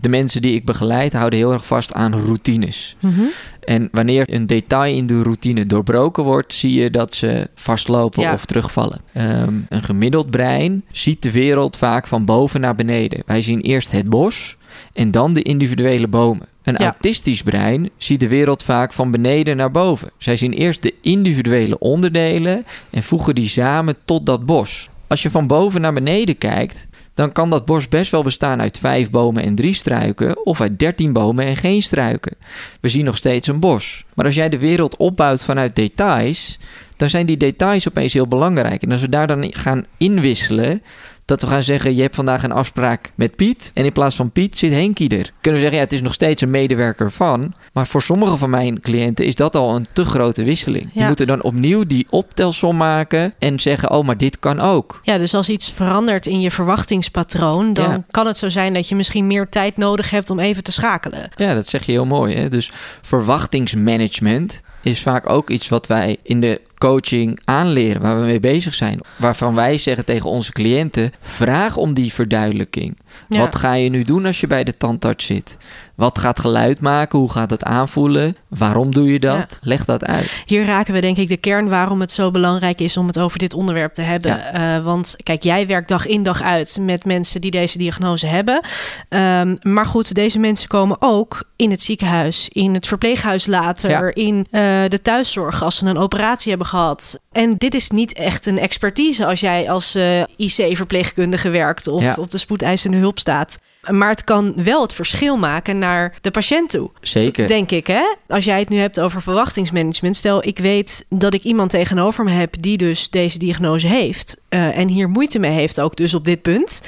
De 0.00 0.08
mensen 0.08 0.42
die 0.42 0.54
ik 0.54 0.64
begeleid 0.64 1.12
houden 1.12 1.38
heel 1.38 1.52
erg 1.52 1.66
vast 1.66 1.92
aan 1.94 2.14
routines. 2.16 2.96
Mhm. 3.00 3.20
En 3.64 3.88
wanneer 3.92 4.34
een 4.34 4.46
detail 4.46 4.94
in 4.96 5.06
de 5.06 5.22
routine 5.22 5.66
doorbroken 5.66 6.24
wordt, 6.24 6.52
zie 6.52 6.80
je 6.80 6.90
dat 6.90 7.14
ze 7.14 7.50
vastlopen 7.54 8.22
Ja. 8.22 8.32
of 8.32 8.44
terugvallen. 8.44 9.00
Ehm, 9.12 9.54
een 9.68 9.82
gemiddeld 9.82 10.30
brein 10.30 10.82
ziet 10.90 11.22
de 11.22 11.30
wereld 11.30 11.76
vaak 11.76 12.06
van 12.06 12.24
boven 12.24 12.60
naar 12.60 12.74
beneden. 12.74 13.22
Wij 13.26 13.42
zien 13.42 13.60
eerst 13.60 13.92
het 13.92 14.08
bos 14.08 14.56
en 14.92 15.10
dan 15.10 15.32
de 15.32 15.42
individuele 15.42 16.08
bomen. 16.08 16.46
Een 16.68 16.74
Ja. 16.78 16.84
autistisch 16.92 17.42
brein 17.42 17.90
ziet 17.96 18.20
de 18.20 18.28
wereld 18.28 18.62
vaak 18.62 18.92
van 18.92 19.10
beneden 19.10 19.56
naar 19.56 19.70
boven. 19.70 20.10
Zij 20.18 20.36
zien 20.36 20.52
eerst 20.52 20.82
de 20.82 20.94
individuele 21.00 21.78
onderdelen 21.78 22.64
en 22.90 23.02
voegen 23.02 23.34
die 23.34 23.48
samen 23.48 23.96
tot 24.04 24.26
dat 24.26 24.46
bos. 24.46 24.88
Als 25.06 25.22
je 25.22 25.30
van 25.30 25.46
boven 25.46 25.80
naar 25.80 25.92
beneden 25.92 26.38
kijkt, 26.38 26.86
dan 27.14 27.32
kan 27.32 27.50
dat 27.50 27.64
bos 27.66 27.88
best 27.88 28.10
wel 28.10 28.22
bestaan 28.22 28.60
uit 28.60 28.78
vijf 28.78 29.10
bomen 29.10 29.42
en 29.42 29.54
drie 29.54 29.74
struiken, 29.74 30.46
of 30.46 30.60
uit 30.60 30.78
dertien 30.78 31.12
bomen 31.12 31.44
en 31.44 31.56
geen 31.56 31.82
struiken. 31.82 32.36
We 32.80 32.88
zien 32.88 33.04
nog 33.04 33.16
steeds 33.16 33.46
een 33.48 33.60
bos. 33.60 34.04
Maar 34.14 34.24
als 34.24 34.34
jij 34.34 34.48
de 34.48 34.58
wereld 34.58 34.96
opbouwt 34.96 35.44
vanuit 35.44 35.76
details, 35.76 36.58
dan 36.96 37.10
zijn 37.10 37.26
die 37.26 37.36
details 37.36 37.88
opeens 37.88 38.12
heel 38.12 38.26
belangrijk. 38.28 38.82
En 38.82 38.90
als 38.92 39.00
we 39.00 39.08
daar 39.08 39.26
dan 39.26 39.54
gaan 39.54 39.86
inwisselen, 39.96 40.82
dat 41.28 41.40
we 41.40 41.46
gaan 41.46 41.62
zeggen: 41.62 41.94
je 41.96 42.02
hebt 42.02 42.14
vandaag 42.14 42.42
een 42.42 42.52
afspraak 42.52 43.12
met 43.14 43.36
Piet. 43.36 43.70
En 43.74 43.84
in 43.84 43.92
plaats 43.92 44.16
van 44.16 44.32
Piet 44.32 44.58
zit 44.58 44.72
Henkie 44.72 45.08
er. 45.08 45.32
Kunnen 45.40 45.60
we 45.60 45.66
zeggen: 45.66 45.76
ja, 45.76 45.84
het 45.84 45.92
is 45.92 46.02
nog 46.02 46.12
steeds 46.14 46.42
een 46.42 46.50
medewerker 46.50 47.12
van. 47.12 47.54
Maar 47.72 47.86
voor 47.86 48.02
sommige 48.02 48.36
van 48.36 48.50
mijn 48.50 48.80
cliënten 48.80 49.24
is 49.26 49.34
dat 49.34 49.56
al 49.56 49.74
een 49.76 49.86
te 49.92 50.04
grote 50.04 50.42
wisseling. 50.44 50.92
Die 50.92 51.04
moeten 51.04 51.26
dan 51.26 51.42
opnieuw 51.42 51.84
die 51.86 52.06
optelsom 52.10 52.76
maken 52.76 53.34
en 53.38 53.60
zeggen: 53.60 53.90
oh, 53.90 54.04
maar 54.06 54.16
dit 54.16 54.38
kan 54.38 54.60
ook. 54.60 55.00
Ja, 55.02 55.18
dus 55.18 55.34
als 55.34 55.48
iets 55.48 55.72
verandert 55.72 56.26
in 56.26 56.40
je 56.40 56.50
verwachtingspatroon, 56.50 57.72
dan 57.72 57.90
Ja. 57.90 58.02
kan 58.10 58.26
het 58.26 58.36
zo 58.36 58.48
zijn 58.48 58.72
dat 58.74 58.88
je 58.88 58.94
misschien 58.94 59.26
meer 59.26 59.48
tijd 59.48 59.76
nodig 59.76 60.10
hebt 60.10 60.30
om 60.30 60.38
even 60.38 60.62
te 60.62 60.72
schakelen. 60.72 61.30
Ja, 61.36 61.54
dat 61.54 61.66
zeg 61.66 61.84
je 61.86 61.92
heel 61.92 62.06
mooi. 62.06 62.34
Hè? 62.34 62.48
Dus 62.48 62.70
verwachtingsmanagement 63.02 64.60
is 64.90 65.02
vaak 65.02 65.28
ook 65.28 65.50
iets 65.50 65.68
wat 65.68 65.86
wij 65.86 66.16
in 66.22 66.40
de 66.40 66.60
coaching 66.78 67.40
aanleren, 67.44 68.02
waar 68.02 68.20
we 68.20 68.26
mee 68.26 68.40
bezig 68.40 68.74
zijn. 68.74 69.00
Waarvan 69.16 69.54
wij 69.54 69.78
zeggen 69.78 70.04
tegen 70.04 70.30
onze 70.30 70.52
cliënten: 70.52 71.12
vraag 71.22 71.76
om 71.76 71.94
die 71.94 72.12
verduidelijking. 72.12 72.96
Ja. 73.28 73.38
Wat 73.38 73.56
ga 73.56 73.72
je 73.74 73.88
nu 73.90 74.02
doen 74.02 74.26
als 74.26 74.40
je 74.40 74.46
bij 74.46 74.64
de 74.64 74.76
tandarts 74.76 75.26
zit? 75.26 75.56
Wat 75.94 76.18
gaat 76.18 76.40
geluid 76.40 76.80
maken? 76.80 77.18
Hoe 77.18 77.30
gaat 77.30 77.50
het 77.50 77.64
aanvoelen? 77.64 78.36
Waarom 78.48 78.92
doe 78.94 79.12
je 79.12 79.18
dat? 79.18 79.36
Ja. 79.36 79.46
Leg 79.60 79.84
dat 79.84 80.04
uit. 80.04 80.42
Hier 80.46 80.64
raken 80.64 80.94
we 80.94 81.00
denk 81.00 81.16
ik 81.16 81.28
de 81.28 81.36
kern 81.36 81.68
waarom 81.68 82.00
het 82.00 82.12
zo 82.12 82.30
belangrijk 82.30 82.80
is 82.80 82.96
om 82.96 83.06
het 83.06 83.18
over 83.18 83.38
dit 83.38 83.54
onderwerp 83.54 83.92
te 83.94 84.02
hebben. 84.02 84.52
Eh, 84.52 84.84
want 84.84 85.16
kijk, 85.22 85.42
jij 85.42 85.66
werkt 85.66 85.88
dag 85.88 86.06
in 86.06 86.22
dag 86.22 86.42
uit 86.42 86.78
met 86.80 87.04
mensen 87.04 87.40
die 87.40 87.50
deze 87.50 87.78
diagnose 87.78 88.26
hebben. 88.26 88.60
Ehm, 89.08 89.56
maar 89.62 89.86
goed, 89.86 90.14
deze 90.14 90.38
mensen 90.38 90.68
komen 90.68 90.96
ook 91.00 91.44
in 91.56 91.70
het 91.70 91.82
ziekenhuis, 91.82 92.48
in 92.52 92.74
het 92.74 92.86
verpleeghuis 92.86 93.46
later, 93.46 93.90
Ja. 93.90 94.10
in 94.14 94.46
eh, 94.50 94.62
de 94.88 95.02
thuiszorg 95.02 95.62
als 95.62 95.76
ze 95.76 95.86
een 95.86 95.98
operatie 95.98 96.48
hebben 96.48 96.66
gehad. 96.68 97.20
En 97.32 97.54
dit 97.58 97.74
is 97.74 97.90
niet 97.90 98.12
echt 98.12 98.46
een 98.46 98.58
expertise 98.58 99.26
als 99.26 99.40
jij 99.40 99.70
als 99.70 99.94
eh, 99.94 100.20
IC-verpleegkundige 100.36 101.48
werkt 101.50 101.86
of 101.88 102.18
op 102.18 102.30
de 102.30 102.38
spoedeisende 102.38 102.96
hulp 102.96 103.07
staat. 103.16 103.58
Maar 103.90 104.08
het 104.08 104.24
kan 104.24 104.62
wel 104.62 104.82
het 104.82 104.92
verschil 104.92 105.36
maken 105.36 105.78
naar 105.78 106.14
de 106.20 106.30
patiënt 106.30 106.70
toe. 106.70 106.90
Zeker. 107.00 107.46
Denk 107.46 107.70
ik, 107.70 107.86
hè? 107.86 108.02
Als 108.28 108.44
jij 108.44 108.58
het 108.58 108.68
nu 108.68 108.78
hebt 108.78 109.00
over 109.00 109.22
verwachtingsmanagement. 109.22 110.16
Stel, 110.16 110.46
ik 110.46 110.58
weet 110.58 111.06
dat 111.08 111.34
ik 111.34 111.42
iemand 111.42 111.70
tegenover 111.70 112.24
me 112.24 112.30
heb 112.30 112.62
die 112.62 112.76
dus 112.76 113.10
deze 113.10 113.38
diagnose 113.38 113.86
heeft. 113.86 114.36
eh, 114.48 114.78
en 114.78 114.88
hier 114.88 115.08
moeite 115.08 115.38
mee 115.38 115.50
heeft, 115.50 115.80
ook 115.80 115.96
dus 115.96 116.14
op 116.14 116.24
dit 116.24 116.42
punt. 116.42 116.82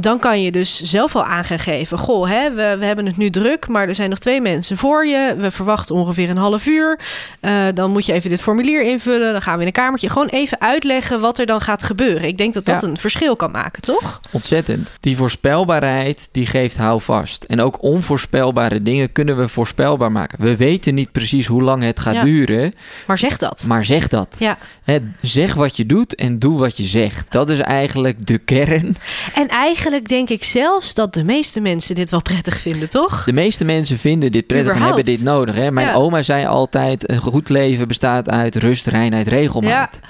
Dan 0.00 0.18
kan 0.18 0.42
je 0.42 0.50
dus 0.52 0.82
zelf 0.82 1.14
al 1.16 1.24
aan 1.24 1.44
gaan 1.44 1.58
geven. 1.58 1.98
Goh, 1.98 2.28
hè, 2.28 2.50
we, 2.54 2.76
we 2.78 2.84
hebben 2.84 3.06
het 3.06 3.16
nu 3.16 3.30
druk, 3.30 3.68
maar 3.68 3.88
er 3.88 3.94
zijn 3.94 4.10
nog 4.10 4.18
twee 4.18 4.40
mensen 4.40 4.76
voor 4.76 5.06
je. 5.06 5.34
We 5.38 5.50
verwachten 5.50 5.94
ongeveer 5.94 6.30
een 6.30 6.36
half 6.36 6.66
uur. 6.66 6.98
Eh, 7.40 7.52
dan 7.74 7.90
moet 7.90 8.06
je 8.06 8.12
even 8.12 8.30
dit 8.30 8.42
formulier 8.42 8.82
invullen. 8.82 9.32
Dan 9.32 9.42
gaan 9.42 9.54
we 9.54 9.60
in 9.60 9.66
een 9.66 9.72
kamertje. 9.72 10.08
Gewoon 10.10 10.28
even 10.28 10.60
uitleggen 10.60 11.20
wat 11.20 11.38
er 11.38 11.46
dan 11.46 11.60
gaat 11.60 11.82
gebeuren. 11.82 12.28
Ik 12.28 12.36
denk 12.36 12.54
dat 12.54 12.64
dat 12.64 12.80
Ja. 12.80 12.88
een 12.88 12.96
verschil 12.96 13.36
kan 13.36 13.50
maken, 13.50 13.82
toch? 13.82 14.20
Ontzettend. 14.30 14.94
Die 15.00 15.16
voorspelbaarheid 15.16 16.28
die 16.32 16.46
geeft 16.46 16.76
houvast. 16.76 17.44
En 17.44 17.60
ook 17.60 17.82
onvoorspelbare 17.82 18.82
dingen 18.82 19.12
kunnen 19.12 19.36
we 19.36 19.48
voorspelbaar 19.48 20.12
maken. 20.12 20.40
We 20.42 20.56
weten 20.56 20.94
niet 20.94 21.12
precies 21.12 21.46
hoe 21.46 21.62
lang 21.62 21.82
het 21.82 22.00
gaat 22.00 22.14
Ja. 22.14 22.22
duren, 22.24 22.72
Maar 23.06 23.18
zeg 23.18 23.36
dat. 23.38 23.64
maar 23.66 23.84
zeg 23.84 24.08
dat. 24.08 24.36
Ja. 24.38 24.58
Hè, 24.82 24.98
zeg 25.20 25.54
wat 25.54 25.76
je 25.76 25.86
doet 25.86 26.14
en 26.14 26.38
doe 26.38 26.58
wat 26.58 26.76
je 26.76 26.82
zegt. 26.82 27.32
Dat 27.32 27.50
is 27.50 27.60
eigenlijk 27.60 28.26
de 28.26 28.38
kern. 28.38 28.96
En 29.34 29.48
eigenlijk 29.48 29.82
denk 30.08 30.28
ik 30.30 30.44
zelfs 30.44 30.94
dat 30.94 31.14
de 31.14 31.24
meeste 31.24 31.60
mensen 31.60 31.94
dit 31.94 32.10
wel 32.10 32.22
prettig 32.22 32.58
vinden, 32.58 32.88
toch? 32.88 33.24
De 33.24 33.32
meeste 33.32 33.64
mensen 33.64 33.98
vinden 33.98 34.32
dit 34.32 34.46
prettig 34.46 34.74
en 34.74 34.82
hebben 34.82 35.04
dit 35.04 35.22
nodig. 35.22 35.54
Hè? 35.54 35.70
Mijn 35.70 35.86
Ja. 35.86 35.94
oma 35.94 36.22
zei 36.22 36.46
altijd: 36.46 37.10
een 37.10 37.18
goed 37.20 37.48
leven 37.48 37.88
bestaat 37.88 38.30
uit 38.30 38.56
rust, 38.56 38.86
reinheid, 38.86 39.28
regelmaat. 39.28 40.00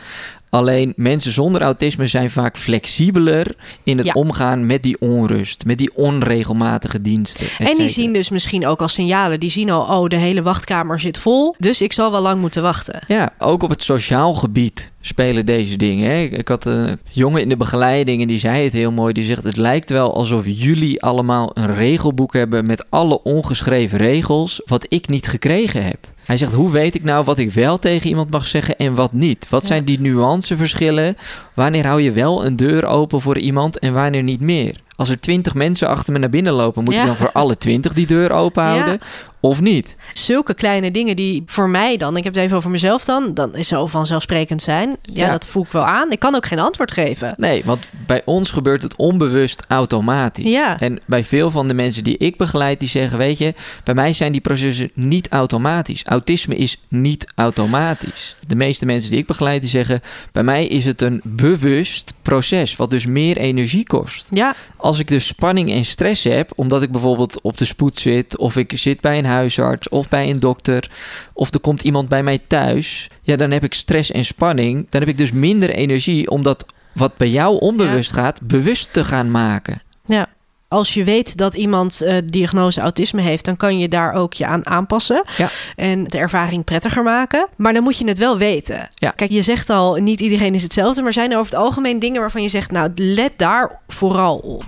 Alleen 0.54 0.92
mensen 0.96 1.32
zonder 1.32 1.62
autisme 1.62 2.06
zijn 2.06 2.30
vaak 2.30 2.56
flexibeler 2.56 3.54
in 3.82 3.96
het 3.96 4.06
Ja. 4.06 4.12
omgaan 4.12 4.66
met 4.66 4.82
die 4.82 4.96
onrust, 5.00 5.64
met 5.64 5.78
die 5.78 5.94
onregelmatige 5.94 7.00
diensten. 7.00 7.46
En 7.58 7.76
die 7.76 7.88
zien 7.88 8.12
dus 8.12 8.28
misschien 8.28 8.66
ook 8.66 8.80
als 8.82 8.92
signalen. 8.92 9.40
Die 9.40 9.50
zien 9.50 9.70
al, 9.70 10.00
oh, 10.00 10.08
de 10.08 10.16
hele 10.16 10.42
wachtkamer 10.42 11.00
zit 11.00 11.18
vol. 11.18 11.54
Dus 11.58 11.80
ik 11.80 11.92
zal 11.92 12.10
wel 12.10 12.20
lang 12.20 12.40
moeten 12.40 12.62
wachten. 12.62 13.00
Ja, 13.06 13.32
ook 13.38 13.62
op 13.62 13.70
het 13.70 13.82
sociaal 13.82 14.34
gebied 14.34 14.92
spelen 15.00 15.46
deze 15.46 15.76
dingen. 15.76 16.10
Hè? 16.10 16.22
Ik 16.22 16.48
had 16.48 16.64
een 16.64 16.98
jongen 17.10 17.40
in 17.40 17.48
de 17.48 17.56
begeleiding 17.56 18.20
en 18.22 18.28
die 18.28 18.38
zei 18.38 18.64
het 18.64 18.72
heel 18.72 18.92
mooi. 18.92 19.12
Die 19.12 19.24
zegt: 19.24 19.44
Het 19.44 19.56
lijkt 19.56 19.90
wel 19.90 20.14
alsof 20.14 20.44
jullie 20.46 21.02
allemaal 21.02 21.50
een 21.54 21.74
regelboek 21.74 22.32
hebben 22.32 22.66
met 22.66 22.90
alle 22.90 23.22
ongeschreven 23.22 23.98
regels, 23.98 24.60
wat 24.66 24.86
ik 24.88 25.08
niet 25.08 25.26
gekregen 25.26 25.84
heb. 25.84 25.98
Hij 26.24 26.36
zegt: 26.36 26.52
Hoe 26.52 26.70
weet 26.70 26.94
ik 26.94 27.04
nou 27.04 27.24
wat 27.24 27.38
ik 27.38 27.50
wel 27.52 27.78
tegen 27.78 28.08
iemand 28.08 28.30
mag 28.30 28.46
zeggen 28.46 28.76
en 28.76 28.94
wat 28.94 29.12
niet? 29.12 29.46
Wat 29.50 29.66
zijn 29.66 29.84
die 29.84 30.00
nuanceverschillen? 30.00 31.16
Wanneer 31.54 31.86
hou 31.86 32.00
je 32.02 32.12
wel 32.12 32.46
een 32.46 32.56
deur 32.56 32.84
open 32.86 33.20
voor 33.20 33.38
iemand 33.38 33.78
en 33.78 33.92
wanneer 33.92 34.22
niet 34.22 34.40
meer? 34.40 34.82
Als 34.96 35.08
er 35.08 35.20
twintig 35.20 35.54
mensen 35.54 35.88
achter 35.88 36.12
me 36.12 36.18
naar 36.18 36.28
binnen 36.30 36.52
lopen, 36.52 36.84
moet 36.84 36.94
Ja. 36.94 37.00
ik 37.00 37.06
dan 37.06 37.16
voor 37.16 37.32
alle 37.32 37.58
twintig 37.58 37.92
die 37.92 38.06
deur 38.06 38.30
open 38.32 38.62
houden? 38.64 39.00
Of 39.44 39.60
niet? 39.60 39.96
Zulke 40.12 40.54
kleine 40.54 40.90
dingen 40.90 41.16
die 41.16 41.42
voor 41.46 41.68
mij 41.68 41.96
dan, 41.96 42.16
ik 42.16 42.24
heb 42.24 42.34
het 42.34 42.42
even 42.42 42.56
over 42.56 42.70
mezelf 42.70 43.04
dan, 43.04 43.34
dan 43.34 43.54
is 43.54 43.68
zo 43.68 43.86
vanzelfsprekend 43.86 44.62
zijn. 44.62 44.88
Ja, 45.02 45.24
Ja. 45.24 45.30
dat 45.30 45.46
voel 45.46 45.62
ik 45.62 45.72
wel 45.72 45.84
aan. 45.84 46.12
Ik 46.12 46.18
kan 46.18 46.34
ook 46.34 46.46
geen 46.46 46.58
antwoord 46.58 46.90
geven. 46.90 47.34
Nee, 47.36 47.64
want 47.64 47.90
bij 48.06 48.22
ons 48.24 48.50
gebeurt 48.50 48.82
het 48.82 48.96
onbewust 48.96 49.62
automatisch. 49.68 50.44
Ja. 50.50 50.80
En 50.80 51.00
bij 51.06 51.24
veel 51.24 51.50
van 51.50 51.68
de 51.68 51.74
mensen 51.74 52.04
die 52.04 52.16
ik 52.16 52.36
begeleid, 52.36 52.80
die 52.80 52.88
zeggen: 52.88 53.18
Weet 53.18 53.38
je, 53.38 53.54
bij 53.84 53.94
mij 53.94 54.12
zijn 54.12 54.32
die 54.32 54.40
processen 54.40 54.90
niet 54.94 55.28
automatisch. 55.28 56.04
Autisme 56.04 56.56
is 56.56 56.80
niet 56.88 57.32
automatisch. 57.34 58.36
De 58.46 58.54
meeste 58.56 58.86
mensen 58.86 59.10
die 59.10 59.18
ik 59.18 59.26
begeleid, 59.26 59.60
die 59.60 59.70
zeggen: 59.70 60.00
Bij 60.32 60.42
mij 60.42 60.66
is 60.66 60.84
het 60.84 61.02
een 61.02 61.20
bewust 61.24 62.14
proces, 62.22 62.76
wat 62.76 62.90
dus 62.90 63.06
meer 63.06 63.36
energie 63.36 63.86
kost. 63.86 64.28
Ja, 64.30 64.54
Als 64.76 64.98
ik 64.98 65.08
dus 65.08 65.26
spanning 65.26 65.70
en 65.70 65.84
stress 65.84 66.24
heb, 66.24 66.50
omdat 66.54 66.82
ik 66.82 66.90
bijvoorbeeld 66.90 67.40
op 67.40 67.58
de 67.58 67.64
spoed 67.64 67.98
zit, 67.98 68.36
of 68.38 68.56
ik 68.56 68.72
zit 68.76 69.00
bij 69.00 69.18
een 69.18 69.32
huisarts 69.34 69.88
of 69.88 70.08
bij 70.08 70.30
een 70.30 70.40
dokter, 70.40 70.90
of 71.32 71.54
er 71.54 71.60
komt 71.60 71.82
iemand 71.82 72.08
bij 72.08 72.22
mij 72.22 72.38
thuis, 72.46 73.10
ja, 73.22 73.36
dan 73.36 73.50
heb 73.50 73.64
ik 73.64 73.74
stress 73.74 74.10
en 74.10 74.24
spanning. 74.24 74.86
Dan 74.90 75.00
heb 75.00 75.10
ik 75.10 75.16
dus 75.16 75.32
minder 75.32 75.70
energie 75.70 76.30
om 76.30 76.42
dat 76.42 76.66
wat 76.92 77.16
bij 77.16 77.28
jou 77.28 77.58
onbewust 77.58 78.12
gaat, 78.12 78.40
bewust 78.42 78.92
te 78.92 79.04
gaan 79.04 79.30
maken. 79.30 79.82
ja. 80.06 80.28
Als 80.68 80.94
je 80.94 81.04
weet 81.04 81.36
dat 81.36 81.54
iemand 81.54 82.02
eh, 82.02 82.16
diagnose 82.24 82.80
autisme 82.80 83.20
heeft, 83.22 83.44
dan 83.44 83.56
kan 83.56 83.78
je 83.78 83.88
daar 83.88 84.12
ook 84.12 84.32
je 84.32 84.46
aan 84.46 84.66
aanpassen. 84.66 85.24
Ja. 85.36 85.48
En 85.76 86.04
de 86.04 86.18
ervaring 86.18 86.64
prettiger 86.64 87.02
maken. 87.02 87.48
Maar 87.56 87.72
dan 87.72 87.82
moet 87.82 87.98
je 87.98 88.06
het 88.06 88.18
wel 88.18 88.38
weten. 88.38 88.88
Ja. 88.94 89.10
Kijk, 89.10 89.30
je 89.30 89.42
zegt 89.42 89.70
al, 89.70 89.94
niet 89.94 90.20
iedereen 90.20 90.54
is 90.54 90.62
hetzelfde. 90.62 91.02
Maar 91.02 91.12
zijn 91.12 91.30
er 91.32 91.38
over 91.38 91.52
het 91.52 91.60
algemeen 91.60 91.98
dingen 91.98 92.20
waarvan 92.20 92.42
je 92.42 92.48
zegt, 92.48 92.70
nou, 92.70 92.90
let 92.94 93.32
daar 93.36 93.80
vooral 93.86 94.36
op. 94.36 94.64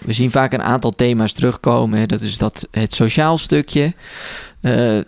We 0.00 0.12
zien 0.12 0.30
vaak 0.30 0.52
een 0.52 0.62
aantal 0.62 0.90
thema's 0.90 1.32
terugkomen. 1.32 2.08
Dat 2.08 2.20
is 2.20 2.38
dat 2.38 2.68
het 2.70 2.92
sociaal 2.92 3.38
stukje. 3.38 3.94
Eh, 4.60 4.98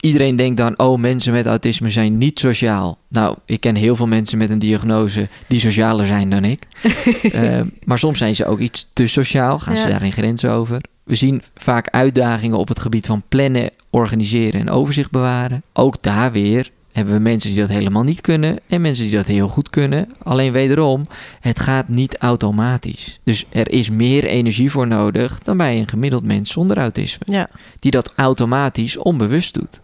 iedereen 0.00 0.36
denkt 0.36 0.56
dan, 0.56 0.78
oh, 0.78 0.98
mensen 0.98 1.32
met 1.32 1.46
autisme 1.46 1.90
zijn 1.90 2.18
niet 2.18 2.38
sociaal. 2.38 2.98
Nou, 3.08 3.36
ik 3.44 3.60
ken 3.60 3.74
heel 3.74 3.96
veel 3.96 4.06
mensen 4.06 4.38
met 4.38 4.50
een 4.50 4.58
diagnose 4.58 5.28
die 5.46 5.60
socialer 5.60 6.06
zijn 6.06 6.30
dan 6.30 6.44
ik. 6.44 6.66
Eh, 7.32 7.60
maar 7.84 7.98
soms 7.98 8.18
zijn 8.18 8.34
ze 8.34 8.46
ook 8.46 8.58
iets 8.58 8.88
te 8.92 9.06
sociaal, 9.06 9.58
gaan 9.58 9.76
ze 9.76 9.88
daar 9.88 10.02
in 10.02 10.12
grenzen 10.12 10.50
over. 10.50 10.80
We 11.04 11.14
zien 11.14 11.42
vaak 11.54 11.88
uitdagingen 11.88 12.58
op 12.58 12.68
het 12.68 12.80
gebied 12.80 13.06
van 13.06 13.22
plannen, 13.28 13.70
organiseren 13.90 14.60
en 14.60 14.70
overzicht 14.70 15.10
bewaren. 15.10 15.62
Ook 15.72 16.02
daar 16.02 16.32
weer 16.32 16.70
hebben 16.92 17.14
we 17.14 17.20
mensen 17.20 17.50
die 17.50 17.60
dat 17.60 17.68
helemaal 17.68 18.02
niet 18.02 18.20
kunnen 18.20 18.58
en 18.66 18.80
mensen 18.80 19.04
die 19.04 19.14
dat 19.16 19.26
heel 19.26 19.48
goed 19.48 19.70
kunnen. 19.70 20.08
Alleen 20.22 20.52
wederom, 20.52 21.06
het 21.40 21.60
gaat 21.60 21.88
niet 21.88 22.16
automatisch. 22.18 23.20
Dus 23.24 23.44
er 23.48 23.70
is 23.70 23.90
meer 23.90 24.24
energie 24.24 24.70
voor 24.70 24.86
nodig 24.86 25.38
dan 25.38 25.56
bij 25.56 25.78
een 25.78 25.88
gemiddeld 25.88 26.24
mens 26.24 26.52
zonder 26.52 26.76
autisme, 26.78 27.24
Ja. 27.32 27.48
die 27.78 27.90
dat 27.90 28.12
automatisch 28.16 28.96
onbewust 28.96 29.54
doet. 29.54 29.80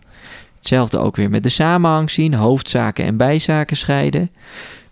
Hetzelfde 0.54 0.98
ook 0.98 1.16
weer 1.16 1.30
met 1.30 1.42
de 1.42 1.48
samenhang 1.48 2.10
zien, 2.10 2.34
hoofdzaken 2.34 3.04
en 3.04 3.16
bijzaken 3.16 3.76
scheiden. 3.76 4.30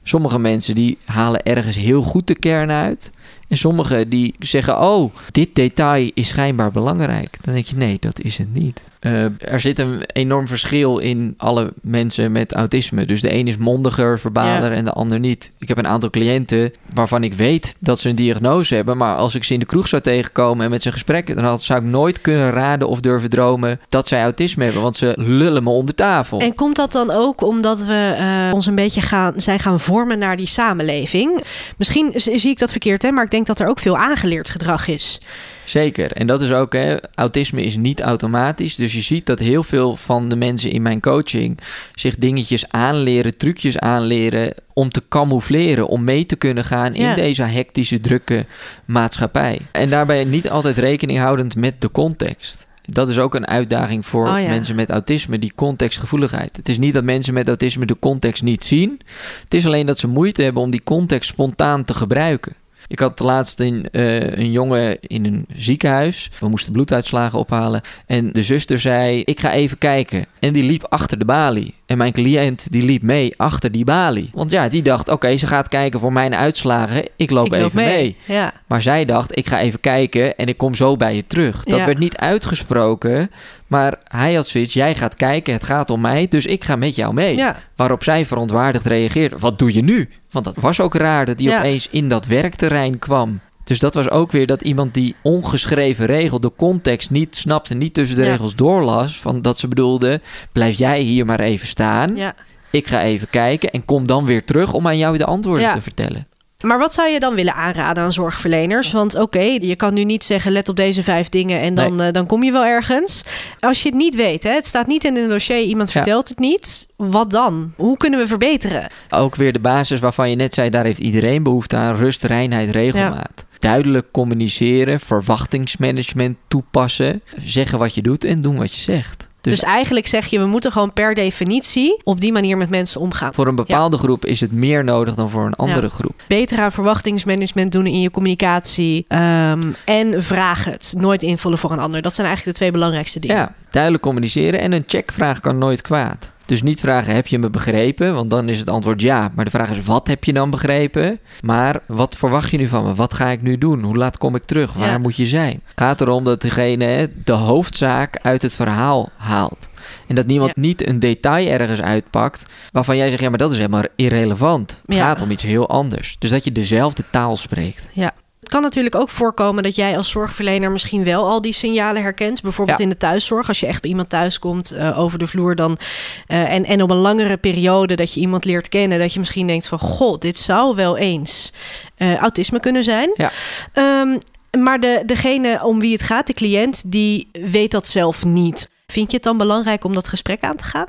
Sommige 0.03 0.39
mensen 0.39 0.75
die 0.75 0.99
halen 1.05 1.43
ergens 1.43 1.77
heel 1.77 2.03
goed 2.03 2.27
de 2.27 2.35
kern 2.39 2.71
uit. 2.71 3.11
En 3.49 3.57
sommigen 3.57 4.09
die 4.09 4.35
zeggen, 4.39 4.81
oh, 4.81 5.15
dit 5.31 5.55
detail 5.55 6.11
is 6.15 6.29
schijnbaar 6.29 6.71
belangrijk. 6.71 7.37
Dan 7.45 7.55
denk 7.55 7.67
je, 7.67 7.77
nee, 7.77 7.97
dat 8.01 8.21
is 8.21 8.39
het 8.39 8.55
niet. 8.55 8.83
Eh, 9.01 9.25
er 9.53 9.61
zit 9.61 9.79
een 9.79 10.03
enorm 10.13 10.47
verschil 10.47 10.99
in 10.99 11.35
alle 11.37 11.73
mensen 11.83 12.33
met 12.33 12.53
autisme. 12.53 13.07
Dus 13.07 13.21
de 13.21 13.35
een 13.35 13.49
is 13.49 13.57
mondiger, 13.57 14.19
verbaler 14.19 14.71
Ja. 14.71 14.77
en 14.77 14.85
de 14.85 14.93
ander 14.93 15.19
niet. 15.19 15.53
Ik 15.59 15.69
heb 15.69 15.79
een 15.79 15.87
aantal 15.87 16.11
cliënten 16.11 16.73
waarvan 16.95 17.23
ik 17.25 17.35
weet 17.35 17.77
dat 17.81 17.99
ze 17.99 18.09
een 18.09 18.15
diagnose 18.15 18.75
hebben. 18.75 18.97
Maar 18.97 19.17
als 19.17 19.35
ik 19.35 19.45
ze 19.45 19.53
in 19.53 19.59
de 19.61 19.67
kroeg 19.67 19.89
zou 19.89 20.03
tegenkomen 20.03 20.65
en 20.65 20.71
met 20.71 20.83
ze 20.83 20.93
gesprekken... 20.93 21.35
dan 21.35 21.45
had, 21.45 21.63
zou 21.63 21.81
ik 21.81 21.87
nooit 21.87 22.21
kunnen 22.21 22.51
raden 22.51 22.89
of 22.89 23.01
durven 23.01 23.31
dromen 23.31 23.81
dat 23.89 24.09
zij 24.09 24.23
autisme 24.23 24.65
hebben. 24.65 24.83
Want 24.83 24.97
ze 24.97 25.13
lullen 25.17 25.63
me 25.65 25.71
onder 25.71 25.95
tafel. 25.95 26.41
En 26.41 26.55
komt 26.55 26.77
dat 26.77 26.93
dan 26.93 27.11
ook 27.11 27.43
omdat 27.43 27.85
we 27.85 28.15
eh, 28.19 28.55
ons 28.55 28.67
een 28.67 28.75
beetje 28.75 29.01
gaan, 29.01 29.33
zijn 29.37 29.59
gaan 29.59 29.81
vormen 29.81 30.19
naar 30.19 30.37
die 30.37 30.47
samenleving? 30.47 31.45
Misschien 31.77 32.13
zie 32.15 32.51
ik 32.51 32.59
dat 32.59 32.71
verkeerd, 32.71 33.03
hè, 33.03 33.11
maar 33.11 33.25
ik 33.25 33.31
denk 33.35 33.47
dat 33.47 33.61
er 33.61 33.69
ook 33.69 33.79
veel 33.81 33.97
aangeleerd 33.99 34.51
gedrag 34.51 34.89
is. 34.89 35.21
Zeker. 35.65 36.13
En 36.13 36.27
dat 36.27 36.43
is 36.43 36.53
ook, 36.53 36.73
hè, 36.73 36.97
autisme 37.15 37.63
is 37.63 37.77
niet 37.77 38.01
automatisch. 38.01 38.75
Dus 38.75 38.93
je 38.93 39.01
ziet 39.01 39.27
dat 39.27 39.39
heel 39.39 39.63
veel 39.63 39.97
van 39.97 40.29
de 40.29 40.37
mensen 40.37 40.71
in 40.71 40.83
mijn 40.83 41.01
coaching 41.01 41.59
zich 41.95 42.17
dingetjes 42.17 42.69
aanleren, 42.69 43.37
trucjes 43.37 43.79
aanleren 43.79 44.55
om 44.73 44.91
te 44.91 45.03
camoufleren, 45.09 45.87
om 45.87 46.05
mee 46.05 46.27
te 46.27 46.37
kunnen 46.37 46.65
gaan 46.65 46.95
Ja. 46.95 47.09
in 47.09 47.15
deze 47.15 47.43
hectische, 47.43 48.01
drukke 48.01 48.47
maatschappij. 48.85 49.61
En 49.73 49.91
daarbij 49.91 50.25
niet 50.25 50.51
altijd 50.51 50.79
rekening 50.79 51.19
houdend 51.19 51.57
met 51.57 51.81
de 51.81 51.91
context. 51.91 52.67
Dat 52.83 53.09
is 53.09 53.19
ook 53.19 53.35
een 53.35 53.47
uitdaging 53.47 54.07
voor 54.07 54.29
Oh 54.29 54.41
ja. 54.41 54.49
mensen 54.49 54.75
met 54.75 54.91
autisme, 54.91 55.39
die 55.39 55.53
contextgevoeligheid. 55.55 56.57
Het 56.57 56.69
is 56.69 56.79
niet 56.79 56.95
dat 56.95 57.05
mensen 57.05 57.35
met 57.35 57.47
autisme 57.49 57.87
de 57.87 57.99
context 57.99 58.43
niet 58.43 58.65
zien. 58.65 59.01
Het 59.45 59.55
is 59.55 59.67
alleen 59.67 59.87
dat 59.87 59.99
ze 59.99 60.07
moeite 60.07 60.43
hebben 60.43 60.63
om 60.63 60.71
die 60.71 60.83
context 60.85 61.29
spontaan 61.31 61.85
te 61.85 61.95
gebruiken. 61.95 62.55
Ik 62.87 62.99
had 62.99 63.21
laatst 63.21 63.61
een, 63.61 63.89
eh, 63.91 64.21
een 64.31 64.51
jongen 64.51 65.01
in 65.01 65.25
een 65.25 65.47
ziekenhuis. 65.57 66.31
We 66.41 66.49
moesten 66.49 66.73
bloeduitslagen 66.73 67.39
ophalen. 67.39 67.81
En 68.07 68.33
de 68.33 68.43
zuster 68.43 68.79
zei, 68.79 69.23
ik 69.25 69.41
ga 69.41 69.53
even 69.53 69.79
kijken. 69.79 70.27
En 70.41 70.53
die 70.53 70.63
liep 70.63 70.87
achter 70.89 71.19
de 71.19 71.25
balie. 71.25 71.75
En 71.87 71.99
mijn 71.99 72.13
cliënt 72.13 72.67
die 72.71 72.83
liep 72.85 73.03
mee 73.03 73.35
achter 73.37 73.73
die 73.73 73.85
balie. 73.85 74.31
Want 74.33 74.51
ja, 74.51 74.69
die 74.69 74.83
dacht, 74.83 75.09
oké, 75.09 75.37
ze 75.37 75.47
gaat 75.47 75.69
kijken 75.69 76.01
voor 76.01 76.13
mijn 76.13 76.35
uitslagen. 76.35 77.05
Ik 77.17 77.31
loop 77.31 77.47
ik 77.47 77.55
even 77.55 77.71
mee. 77.75 78.17
Ja. 78.25 78.53
Maar 78.67 78.83
zij 78.83 79.05
dacht, 79.05 79.37
ik 79.37 79.47
ga 79.47 79.61
even 79.61 79.81
kijken 79.81 80.37
en 80.37 80.47
ik 80.47 80.57
kom 80.57 80.75
zo 80.75 80.97
bij 80.97 81.15
je 81.15 81.27
terug. 81.27 81.65
Dat 81.65 81.79
Ja. 81.79 81.87
werd 81.87 81.99
niet 81.99 82.17
uitgesproken. 82.17 83.31
Maar 83.67 83.95
hij 84.09 84.35
had 84.35 84.47
zoiets, 84.47 84.75
jij 84.75 84.95
gaat 84.95 85.15
kijken, 85.17 85.53
het 85.53 85.65
gaat 85.65 85.91
om 85.91 86.01
mij. 86.01 86.27
Dus 86.29 86.47
ik 86.47 86.65
ga 86.65 86.77
met 86.77 86.95
jou 86.97 87.15
mee. 87.15 87.37
Ja. 87.37 87.57
Waarop 87.77 88.03
zij 88.05 88.27
verontwaardigd 88.27 88.87
reageerde. 88.87 89.39
Wat 89.39 89.59
doe 89.59 89.75
je 89.75 89.83
nu? 89.83 90.09
Want 90.31 90.45
dat 90.45 90.57
was 90.57 90.81
ook 90.81 90.95
raar 90.95 91.27
dat 91.27 91.41
hij 91.41 91.49
Ja. 91.49 91.59
opeens 91.59 91.89
in 91.91 92.09
dat 92.09 92.27
werkterrein 92.27 92.99
kwam. 92.99 93.41
Dus 93.65 93.79
dat 93.79 93.95
was 93.95 94.11
ook 94.11 94.33
weer 94.33 94.47
dat 94.47 94.63
iemand 94.63 94.95
die 94.95 95.15
ongeschreven 95.23 96.07
regel, 96.07 96.41
de 96.41 96.53
context 96.57 97.11
niet 97.11 97.37
snapte, 97.37 97.75
niet 97.75 97.95
tussen 97.95 98.17
de 98.17 98.23
Ja. 98.25 98.31
regels 98.31 98.55
doorlas. 98.57 99.17
Van 99.21 99.43
dat 99.43 99.59
ze 99.59 99.69
bedoelde: 99.69 100.21
blijf 100.53 100.79
jij 100.79 101.01
hier 101.01 101.27
maar 101.27 101.41
even 101.41 101.67
staan. 101.67 102.17
ja. 102.17 102.35
Ik 102.71 102.87
ga 102.87 103.03
even 103.03 103.31
kijken 103.31 103.71
en 103.71 103.85
kom 103.85 104.07
dan 104.07 104.25
weer 104.25 104.45
terug 104.45 104.73
om 104.73 104.87
aan 104.87 104.99
jou 104.99 105.19
de 105.19 105.25
antwoorden 105.25 105.73
te 105.73 105.81
vertellen. 105.81 106.27
Maar 106.65 106.79
wat 106.79 106.93
zou 106.93 107.09
je 107.09 107.21
dan 107.21 107.35
willen 107.35 107.55
aanraden 107.55 108.03
aan 108.05 108.13
zorgverleners? 108.13 108.93
Want 108.93 109.15
oké, 109.19 109.39
je 109.41 109.77
kan 109.77 109.95
nu 109.95 110.05
niet 110.05 110.25
zeggen 110.25 110.53
let 110.53 110.69
op 110.69 110.77
deze 110.77 111.03
vijf 111.03 111.29
dingen 111.29 111.61
en 111.61 111.75
dan, 111.75 112.01
eh, 112.01 112.13
dan 112.13 112.27
kom 112.27 112.43
je 112.43 112.53
wel 112.53 112.65
ergens. 112.65 113.25
Als 113.61 113.83
je 113.83 113.89
het 113.89 113.99
niet 113.99 114.15
weet, 114.15 114.43
hè, 114.43 114.51
het 114.51 114.67
staat 114.67 114.87
niet 114.87 115.05
in 115.05 115.17
een 115.17 115.29
dossier, 115.29 115.61
iemand 115.61 115.93
Ja. 115.93 115.95
vertelt 116.03 116.29
het 116.29 116.39
niet. 116.39 116.89
Wat 116.97 117.31
dan? 117.31 117.73
Hoe 117.77 117.97
kunnen 117.97 118.19
we 118.21 118.27
verbeteren? 118.27 118.87
Ook 119.11 119.35
weer 119.37 119.53
de 119.53 119.61
basis 119.61 120.01
waarvan 120.01 120.31
je 120.31 120.37
net 120.37 120.55
zei, 120.55 120.71
daar 120.71 120.85
heeft 120.85 120.99
iedereen 120.99 121.43
behoefte 121.43 121.77
aan. 121.77 121.97
Rust, 121.97 122.23
reinheid, 122.25 122.71
regelmaat. 122.71 123.47
Duidelijk 123.59 124.11
communiceren, 124.11 125.01
verwachtingsmanagement 125.01 126.37
toepassen. 126.49 127.23
Zeggen 127.45 127.79
wat 127.79 127.95
je 127.95 128.03
doet 128.03 128.25
en 128.25 128.41
doen 128.41 128.57
wat 128.57 128.75
je 128.75 128.81
zegt. 128.81 129.27
Dus, 129.51 129.63
eigenlijk 129.63 130.07
zeg 130.07 130.27
je, 130.27 130.39
we 130.39 130.47
moeten 130.47 130.73
gewoon 130.73 130.93
per 130.93 131.15
definitie 131.15 132.01
op 132.05 132.21
die 132.21 132.33
manier 132.33 132.57
met 132.57 132.69
mensen 132.69 133.01
omgaan. 133.01 133.35
Voor 133.35 133.47
een 133.47 133.55
bepaalde 133.55 133.99
groep 133.99 134.25
is 134.25 134.41
het 134.41 134.53
meer 134.53 134.85
nodig 134.85 135.15
dan 135.15 135.31
voor 135.31 135.47
een 135.47 135.55
andere 135.55 135.91
groep. 135.91 136.23
Beter 136.29 136.59
aan 136.59 136.73
verwachtingsmanagement 136.73 137.73
doen 137.73 137.87
in 137.87 138.01
je 138.01 138.11
communicatie. 138.11 139.05
ehm, 139.09 139.73
en 139.85 140.23
vraag 140.23 140.65
het. 140.65 140.95
Nooit 140.99 141.23
invullen 141.23 141.59
voor 141.59 141.71
een 141.71 141.79
ander. 141.79 142.03
Dat 142.03 142.15
zijn 142.15 142.27
eigenlijk 142.27 142.57
de 142.57 142.63
twee 142.63 142.73
belangrijkste 142.75 143.21
dingen. 143.21 143.37
Ja, 143.37 143.53
duidelijk 143.71 144.03
communiceren 144.03 144.61
en 144.61 144.73
een 144.73 144.85
checkvraag 144.87 145.41
kan 145.41 145.59
nooit 145.59 145.81
kwaad. 145.83 146.33
Dus 146.47 146.63
niet 146.63 146.81
vragen, 146.81 147.15
heb 147.15 147.27
je 147.27 147.39
me 147.39 147.51
begrepen? 147.51 148.15
Want 148.15 148.31
dan 148.31 148.49
is 148.49 148.59
het 148.59 148.69
antwoord 148.71 149.01
ja. 149.01 149.33
Maar 149.35 149.45
de 149.45 149.51
vraag 149.51 149.71
is, 149.71 149.85
wat 149.85 150.07
heb 150.09 150.25
je 150.25 150.33
dan 150.33 150.51
begrepen? 150.51 151.19
Maar 151.41 151.81
wat 151.87 152.17
verwacht 152.17 152.51
je 152.51 152.57
nu 152.57 152.67
van 152.69 152.85
me? 152.85 152.95
Wat 152.95 153.15
ga 153.15 153.29
ik 153.29 153.43
nu 153.43 153.59
doen? 153.59 153.83
Hoe 153.83 153.97
laat 153.97 154.19
kom 154.19 154.35
ik 154.35 154.45
terug? 154.45 154.73
Waar 154.73 154.91
Ja. 154.91 154.99
moet 154.99 155.17
je 155.17 155.27
zijn? 155.27 155.61
Het 155.69 155.81
gaat 155.81 156.01
erom 156.01 156.25
dat 156.25 156.43
degene 156.43 157.11
de 157.25 157.33
hoofdzaak 157.33 158.19
uit 158.23 158.43
het 158.43 158.57
verhaal 158.57 159.09
haalt. 159.17 159.69
En 160.07 160.15
dat 160.15 160.27
niemand 160.27 160.57
niet 160.57 160.87
een 160.89 160.99
detail 160.99 161.47
ergens 161.49 161.81
uitpakt 161.81 162.53
waarvan 162.73 162.97
jij 162.97 163.09
zegt, 163.11 163.23
ja, 163.23 163.29
maar 163.29 163.39
dat 163.39 163.51
is 163.51 163.57
helemaal 163.57 163.83
irrelevant. 163.97 164.81
Het 164.87 164.97
Ja. 164.97 165.05
gaat 165.07 165.21
om 165.21 165.31
iets 165.31 165.43
heel 165.43 165.69
anders. 165.69 166.17
Dus 166.19 166.31
dat 166.31 166.45
je 166.45 166.53
dezelfde 166.53 167.05
taal 167.11 167.37
spreekt. 167.37 167.89
Ja. 167.93 168.13
Het 168.45 168.53
kan 168.53 168.63
natuurlijk 168.63 168.95
ook 168.95 169.11
voorkomen 169.11 169.63
dat 169.63 169.77
jij 169.77 169.97
als 169.97 170.11
zorgverlener 170.11 170.71
misschien 170.71 171.05
wel 171.05 171.29
al 171.29 171.41
die 171.41 171.53
signalen 171.53 172.03
herkent. 172.03 172.43
Bijvoorbeeld 172.43 172.79
Ja. 172.79 172.85
in 172.85 172.91
de 172.91 172.97
thuiszorg. 172.97 173.49
Als 173.49 173.61
je 173.61 173.67
echt 173.67 173.81
bij 173.81 173.91
iemand 173.91 174.09
thuis 174.09 174.39
komt 174.39 174.71
eh, 174.71 174.99
over 174.99 175.19
de 175.19 175.27
vloer 175.27 175.55
dan. 175.55 175.79
eh, 176.27 176.53
en, 176.53 176.65
en 176.65 176.83
op 176.83 176.91
een 176.91 176.97
langere 176.97 177.37
periode 177.37 177.95
dat 177.95 178.15
je 178.15 178.21
iemand 178.21 178.45
leert 178.45 178.69
kennen. 178.69 178.99
Dat 178.99 179.13
je 179.13 179.19
misschien 179.19 179.47
denkt 179.47 179.69
van 179.69 179.79
god, 179.79 180.21
dit 180.23 180.37
zou 180.39 180.75
wel 180.77 180.97
eens 180.97 181.53
eh, 181.97 182.17
autisme 182.17 182.61
kunnen 182.61 182.85
zijn. 182.85 183.11
Ja. 183.15 183.31
Ehm, 183.73 184.19
maar 184.63 184.81
de, 184.81 185.03
degene 185.07 185.65
om 185.65 185.81
wie 185.81 185.93
het 185.93 186.03
gaat, 186.03 186.27
de 186.27 186.33
cliënt, 186.35 186.83
die 186.93 187.29
weet 187.33 187.71
dat 187.71 187.87
zelf 187.87 188.25
niet. 188.25 188.69
Vind 188.87 189.11
je 189.11 189.17
het 189.17 189.25
dan 189.25 189.37
belangrijk 189.39 189.85
om 189.85 189.95
dat 189.95 190.09
gesprek 190.09 190.43
aan 190.43 190.57
te 190.57 190.65
gaan? 190.65 190.87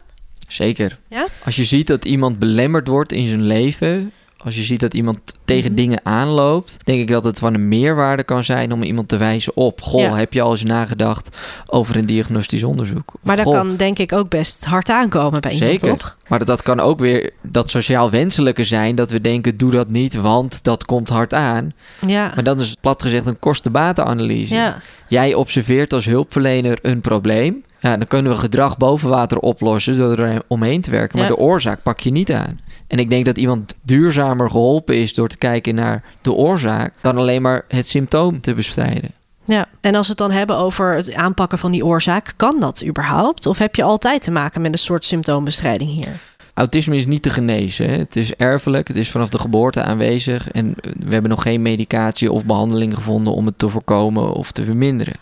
Zeker. 0.48 0.98
Ja? 1.10 1.28
Als 1.46 1.56
je 1.56 1.64
ziet 1.64 1.88
dat 1.88 2.06
iemand 2.06 2.40
belemmerd 2.40 2.88
wordt 2.88 3.12
in 3.12 3.28
zijn 3.28 3.44
leven, 3.44 4.12
als 4.46 4.56
je 4.56 4.62
ziet 4.64 4.80
dat 4.80 4.94
iemand 4.94 5.20
tegen 5.46 5.66
Mhm. 5.72 5.76
dingen 5.76 6.00
aanloopt, 6.04 6.78
denk 6.84 7.00
ik 7.02 7.08
dat 7.08 7.24
het 7.24 7.40
van 7.40 7.54
een 7.54 7.68
meerwaarde 7.68 8.24
kan 8.24 8.44
zijn 8.44 8.72
om 8.72 8.84
iemand 8.84 9.08
te 9.08 9.18
wijzen 9.18 9.56
op. 9.58 9.82
Goh, 9.82 10.02
Ja. 10.02 10.16
heb 10.16 10.34
je 10.34 10.42
al 10.42 10.52
eens 10.52 10.64
nagedacht 10.64 11.38
over 11.66 11.96
een 11.96 12.06
diagnostisch 12.06 12.64
onderzoek? 12.64 13.14
Of, 13.16 13.20
Maar 13.24 13.36
dat 13.36 13.46
goh, 13.46 13.54
kan 13.56 13.76
denk 13.76 14.00
ik 14.00 14.14
ook 14.14 14.30
best 14.30 14.66
hard 14.66 14.90
aankomen 14.90 15.42
bij 15.42 15.52
iemand, 15.52 15.72
Zeker. 15.72 15.98
toch? 15.98 16.18
Maar 16.28 16.40
dat, 16.40 16.48
dat 16.48 16.62
kan 16.62 16.80
ook 16.80 17.00
weer 17.00 17.32
dat 17.42 17.70
sociaal 17.70 18.10
wenselijke 18.10 18.64
zijn, 18.64 18.96
dat 18.96 19.12
we 19.12 19.22
denken, 19.22 19.58
doe 19.58 19.72
dat 19.72 19.90
niet, 19.90 20.16
want 20.16 20.64
dat 20.64 20.86
komt 20.86 21.10
hard 21.10 21.34
aan. 21.34 21.74
Ja. 22.08 22.32
Maar 22.36 22.44
dat 22.44 22.60
is 22.60 22.76
plat 22.82 23.02
gezegd 23.02 23.26
een 23.28 23.40
kosten-batenanalyse. 23.40 24.56
Ja. 24.56 24.78
Jij 25.08 25.34
observeert 25.34 25.94
als 25.94 26.06
hulpverlener 26.06 26.78
een 26.82 27.02
probleem. 27.02 27.64
Ja, 27.80 27.98
dan 27.98 28.08
kunnen 28.08 28.32
we 28.32 28.38
gedrag 28.38 28.78
boven 28.78 29.10
water 29.10 29.38
oplossen 29.38 29.98
door 29.98 30.18
er 30.18 30.42
omheen 30.48 30.82
te 30.82 30.92
werken. 30.92 31.18
Maar 31.20 31.28
Ja. 31.30 31.36
de 31.36 31.42
oorzaak 31.42 31.84
pak 31.84 32.00
je 32.00 32.12
niet 32.12 32.32
aan. 32.32 32.60
En 32.88 33.00
ik 33.00 33.10
denk 33.10 33.26
dat 33.26 33.38
iemand 33.38 33.76
duurzamer 33.82 34.50
geholpen 34.50 34.96
is 34.96 35.14
door 35.14 35.28
te 35.28 35.38
kijken 35.38 35.76
naar 35.76 36.04
de 36.22 36.34
oorzaak 36.34 36.94
dan 37.02 37.18
alleen 37.18 37.42
maar 37.42 37.66
het 37.68 37.88
symptoom 37.88 38.42
te 38.42 38.54
bestrijden. 38.54 39.12
Ja, 39.46 39.68
en 39.82 39.96
als 39.96 40.06
we 40.06 40.12
het 40.12 40.22
dan 40.22 40.32
hebben 40.32 40.58
over 40.58 40.96
het 40.96 41.14
aanpakken 41.14 41.58
van 41.58 41.72
die 41.72 41.86
oorzaak, 41.86 42.34
kan 42.36 42.60
dat 42.60 42.84
überhaupt? 42.86 43.46
Of 43.46 43.58
heb 43.58 43.76
je 43.76 43.84
altijd 43.84 44.22
te 44.22 44.32
maken 44.32 44.62
met 44.62 44.72
een 44.72 44.80
soort 44.80 45.04
symptoombestrijding 45.04 45.90
hier? 45.90 46.20
Autisme 46.54 46.96
is 46.96 47.06
niet 47.06 47.22
te 47.22 47.30
genezen. 47.30 47.90
hè. 47.90 47.98
Het 47.98 48.16
is 48.16 48.36
erfelijk, 48.36 48.88
het 48.88 48.98
is 48.98 49.12
vanaf 49.12 49.30
de 49.30 49.40
geboorte 49.40 49.84
aanwezig. 49.84 50.52
En 50.52 50.76
eh, 50.82 50.92
we 51.00 51.12
hebben 51.12 51.30
nog 51.30 51.42
geen 51.42 51.62
medicatie 51.62 52.32
of 52.32 52.46
behandeling 52.46 52.94
gevonden 52.94 53.34
om 53.34 53.46
het 53.46 53.58
te 53.58 53.70
voorkomen 53.70 54.34
of 54.34 54.52
te 54.52 54.64
verminderen. 54.64 55.16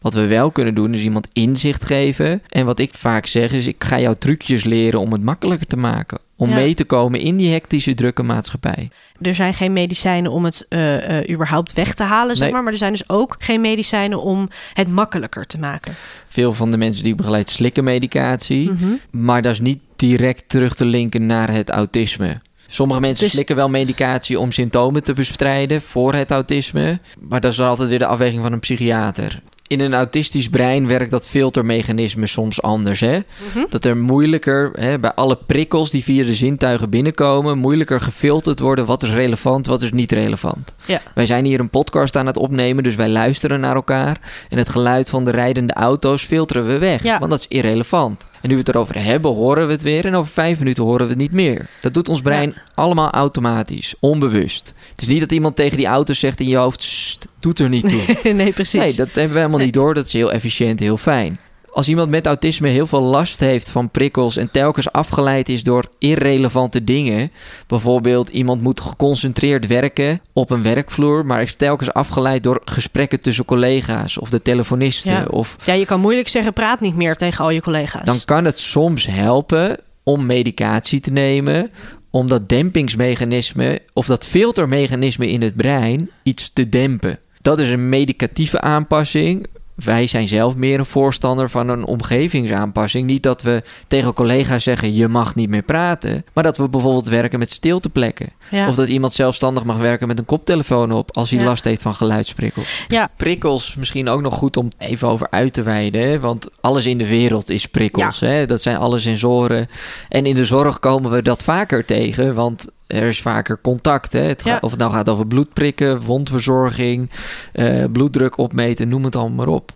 Wat 0.00 0.14
we 0.14 0.26
wel 0.26 0.50
kunnen 0.50 0.74
doen 0.74 0.94
is 0.94 1.02
iemand 1.02 1.28
inzicht 1.32 1.84
geven. 1.84 2.42
En 2.48 2.66
wat 2.66 2.78
ik 2.78 2.94
vaak 2.94 3.26
zeg 3.26 3.52
is, 3.52 3.66
ik 3.66 3.84
ga 3.84 4.00
jou 4.00 4.16
trucjes 4.16 4.64
leren 4.64 5.00
om 5.00 5.12
het 5.12 5.22
makkelijker 5.22 5.66
te 5.66 5.76
maken. 5.76 6.18
Om 6.36 6.48
Ja. 6.48 6.54
mee 6.54 6.74
te 6.74 6.84
komen 6.84 7.20
in 7.20 7.36
die 7.36 7.52
hectische, 7.52 7.94
drukke 7.94 8.22
maatschappij. 8.22 8.90
Er 9.20 9.34
zijn 9.34 9.54
geen 9.54 9.72
medicijnen 9.72 10.30
om 10.32 10.44
het 10.44 10.66
eh, 10.68 11.18
eh, 11.18 11.30
überhaupt 11.30 11.72
weg 11.72 11.94
te 11.94 12.02
halen, 12.02 12.36
zeg 12.36 12.50
maar. 12.50 12.62
Maar 12.62 12.72
er 12.72 12.78
zijn 12.78 12.92
dus 12.92 13.08
ook 13.08 13.34
geen 13.38 13.60
medicijnen 13.60 14.22
om 14.22 14.48
het 14.72 14.88
makkelijker 14.88 15.46
te 15.46 15.58
maken. 15.58 15.94
Veel 16.28 16.52
van 16.52 16.70
de 16.70 16.76
mensen 16.76 17.02
die 17.02 17.12
ik 17.12 17.18
begeleid 17.18 17.48
slikken 17.48 17.84
medicatie. 17.84 18.70
Mhm. 18.70 18.88
Maar 19.10 19.42
dat 19.42 19.52
is 19.52 19.60
niet 19.60 19.78
direct 19.96 20.48
terug 20.48 20.74
te 20.74 20.84
linken 20.84 21.26
naar 21.26 21.50
het 21.52 21.70
autisme. 21.70 22.40
Sommige 22.66 23.00
mensen 23.00 23.24
Dus- 23.24 23.32
slikken 23.32 23.56
wel 23.56 23.68
medicatie 23.68 24.38
om 24.38 24.52
symptomen 24.52 25.02
te 25.04 25.12
bestrijden 25.12 25.82
voor 25.82 26.14
het 26.14 26.30
autisme. 26.30 27.00
Maar 27.20 27.40
dat 27.40 27.50
is 27.52 27.56
dan 27.58 27.68
altijd 27.68 27.88
weer 27.88 27.98
de 27.98 28.06
afweging 28.06 28.42
van 28.42 28.52
een 28.52 28.60
psychiater. 28.60 29.42
In 29.66 29.80
een 29.80 29.94
autistisch 29.94 30.48
brein 30.48 30.86
werkt 30.86 31.10
dat 31.10 31.28
filtermechanisme 31.28 32.26
soms 32.26 32.62
anders. 32.62 33.00
Hè? 33.00 33.18
Mhm. 33.54 33.64
Dat 33.68 33.84
er 33.84 33.96
moeilijker, 33.96 34.70
hè, 34.74 34.98
bij 34.98 35.12
alle 35.12 35.38
prikkels 35.46 35.90
die 35.90 36.02
via 36.04 36.24
de 36.24 36.34
zintuigen 36.34 36.90
binnenkomen, 36.90 37.58
moeilijker 37.58 38.00
gefilterd 38.00 38.60
worden. 38.60 38.86
Wat 38.86 39.02
is 39.02 39.10
relevant, 39.12 39.66
wat 39.66 39.82
is 39.82 39.90
niet 39.92 40.12
relevant. 40.12 40.74
Ja. 40.86 41.00
Wij 41.14 41.26
zijn 41.26 41.44
hier 41.44 41.60
een 41.60 41.70
podcast 41.70 42.16
aan 42.16 42.26
het 42.26 42.36
opnemen, 42.36 42.82
dus 42.82 42.94
wij 42.94 43.08
luisteren 43.08 43.60
naar 43.60 43.74
elkaar. 43.74 44.20
En 44.48 44.58
het 44.58 44.68
geluid 44.68 45.10
van 45.10 45.24
de 45.24 45.30
rijdende 45.30 45.72
auto's 45.74 46.22
filteren 46.22 46.66
we 46.66 46.78
weg, 46.78 47.02
Ja. 47.02 47.18
want 47.18 47.30
dat 47.30 47.40
is 47.40 47.48
irrelevant. 47.48 48.28
En 48.44 48.50
nu 48.50 48.56
we 48.56 48.62
het 48.64 48.74
erover 48.74 49.04
hebben, 49.04 49.34
horen 49.34 49.66
we 49.66 49.72
het 49.72 49.82
weer. 49.82 50.06
En 50.06 50.14
over 50.14 50.32
vijf 50.32 50.58
minuten 50.58 50.84
horen 50.84 51.06
we 51.06 51.12
het 51.12 51.20
niet 51.20 51.32
meer. 51.32 51.68
Dat 51.80 51.94
doet 51.94 52.08
ons 52.08 52.20
brein 52.20 52.54
allemaal 52.74 53.10
automatisch, 53.10 53.94
onbewust. 54.00 54.74
Het 54.90 55.00
is 55.02 55.06
niet 55.08 55.20
dat 55.20 55.32
iemand 55.32 55.56
tegen 55.56 55.76
die 55.76 55.86
auto 55.86 56.12
zegt 56.14 56.40
in 56.40 56.48
je 56.48 56.56
hoofd, 56.56 56.82
"Sst, 56.82 57.26
doet 57.40 57.58
er 57.58 57.68
niet 57.68 57.88
toe. 57.88 58.32
nee, 58.32 58.52
precies. 58.52 58.80
Nee, 58.80 58.94
dat 58.94 59.06
hebben 59.06 59.32
we 59.32 59.38
helemaal 59.38 59.64
niet 59.64 59.72
door. 59.72 59.94
Dat 59.94 60.06
is 60.06 60.12
heel 60.12 60.32
efficiënt, 60.32 60.80
heel 60.80 60.96
fijn. 60.96 61.38
Als 61.74 61.88
iemand 61.88 62.10
met 62.10 62.26
autisme 62.26 62.68
heel 62.68 62.86
veel 62.86 63.00
last 63.02 63.40
heeft 63.40 63.70
van 63.70 63.90
prikkels 63.90 64.36
en 64.36 64.50
telkens 64.50 64.92
afgeleid 64.92 65.48
is 65.48 65.62
door 65.62 65.84
irrelevante 65.98 66.84
dingen, 66.84 67.32
bijvoorbeeld 67.66 68.28
iemand 68.28 68.62
moet 68.62 68.80
geconcentreerd 68.80 69.66
werken 69.66 70.20
op 70.32 70.50
een 70.50 70.62
werkvloer, 70.62 71.26
maar 71.26 71.42
is 71.42 71.56
telkens 71.56 71.92
afgeleid 71.92 72.42
door 72.42 72.62
gesprekken 72.64 73.20
tussen 73.20 73.44
collega's 73.44 74.18
of 74.18 74.30
de 74.30 74.42
telefonisten, 74.42 75.12
Ja. 75.12 75.24
of 75.30 75.56
Ja, 75.64 75.72
je 75.72 75.84
kan 75.86 76.00
moeilijk 76.00 76.28
zeggen, 76.28 76.52
praat 76.52 76.80
niet 76.80 76.96
meer 76.96 77.16
tegen 77.16 77.44
al 77.44 77.50
je 77.50 77.60
collega's. 77.62 78.04
dan 78.04 78.20
kan 78.24 78.44
het 78.44 78.58
soms 78.58 79.06
helpen 79.06 79.76
om 80.02 80.26
medicatie 80.26 81.00
te 81.00 81.10
nemen. 81.12 81.70
Om 82.10 82.28
dat 82.28 82.48
dempingsmechanisme 82.48 83.80
of 83.92 84.06
dat 84.06 84.26
filtermechanisme 84.26 85.28
in 85.30 85.42
het 85.42 85.56
brein 85.56 86.10
iets 86.22 86.52
te 86.52 86.68
dempen. 86.68 87.18
Dat 87.40 87.58
is 87.58 87.70
een 87.70 87.88
medicatieve 87.88 88.60
aanpassing. 88.60 89.46
Wij 89.74 90.06
zijn 90.06 90.28
zelf 90.28 90.56
meer 90.56 90.78
een 90.78 90.84
voorstander 90.86 91.50
van 91.50 91.68
een 91.68 91.84
omgevingsaanpassing. 91.84 93.06
Niet 93.06 93.22
dat 93.22 93.42
we 93.42 93.62
tegen 93.88 94.12
collega's 94.12 94.62
zeggen: 94.62 94.94
je 94.94 95.08
mag 95.08 95.34
niet 95.34 95.48
meer 95.48 95.62
praten. 95.62 96.24
Maar 96.32 96.44
dat 96.44 96.56
we 96.56 96.68
bijvoorbeeld 96.68 97.08
werken 97.08 97.38
met 97.38 97.50
stilteplekken. 97.50 98.28
ja. 98.50 98.68
Of 98.68 98.74
dat 98.74 98.88
iemand 98.88 99.12
zelfstandig 99.12 99.64
mag 99.64 99.76
werken 99.76 100.08
met 100.08 100.18
een 100.18 100.24
koptelefoon 100.24 100.92
op 100.92 101.16
als 101.16 101.30
hij 101.30 101.38
Ja. 101.38 101.44
last 101.44 101.64
heeft 101.64 101.82
van 101.82 101.94
geluidsprikkels. 101.94 102.84
Ja. 102.88 103.10
Prikkels 103.16 103.74
misschien 103.76 104.08
ook 104.08 104.20
nog 104.20 104.34
goed 104.34 104.56
om 104.56 104.68
even 104.78 105.08
over 105.08 105.26
uit 105.30 105.52
te 105.52 105.62
wijden. 105.62 106.00
hè, 106.08 106.20
Want 106.20 106.46
alles 106.60 106.86
in 106.86 106.98
de 106.98 107.08
wereld 107.08 107.50
is 107.50 107.66
prikkels. 107.66 108.20
Hè? 108.20 108.46
Dat 108.46 108.62
zijn 108.62 108.76
alle 108.76 108.98
sensoren. 108.98 109.68
En 110.08 110.26
in 110.26 110.34
de 110.34 110.44
zorg 110.44 110.78
komen 110.78 111.10
we 111.10 111.22
dat 111.22 111.42
vaker 111.42 111.84
tegen. 111.84 112.34
Want 112.34 112.68
er 112.86 113.02
is 113.02 113.20
vaker 113.22 113.58
contact. 113.62 114.12
Hè? 114.12 114.20
Het 114.20 114.44
Ja. 114.44 114.58
of 114.60 114.70
het 114.70 114.80
nou 114.80 114.92
gaat 114.92 115.08
over 115.08 115.26
bloedprikken, 115.26 116.00
wondverzorging, 116.00 117.10
eh, 117.52 117.84
bloeddruk 117.92 118.38
opmeten, 118.38 118.88
noem 118.88 119.04
het 119.04 119.16
allemaal 119.16 119.36
maar 119.46 119.54
op. 119.54 119.70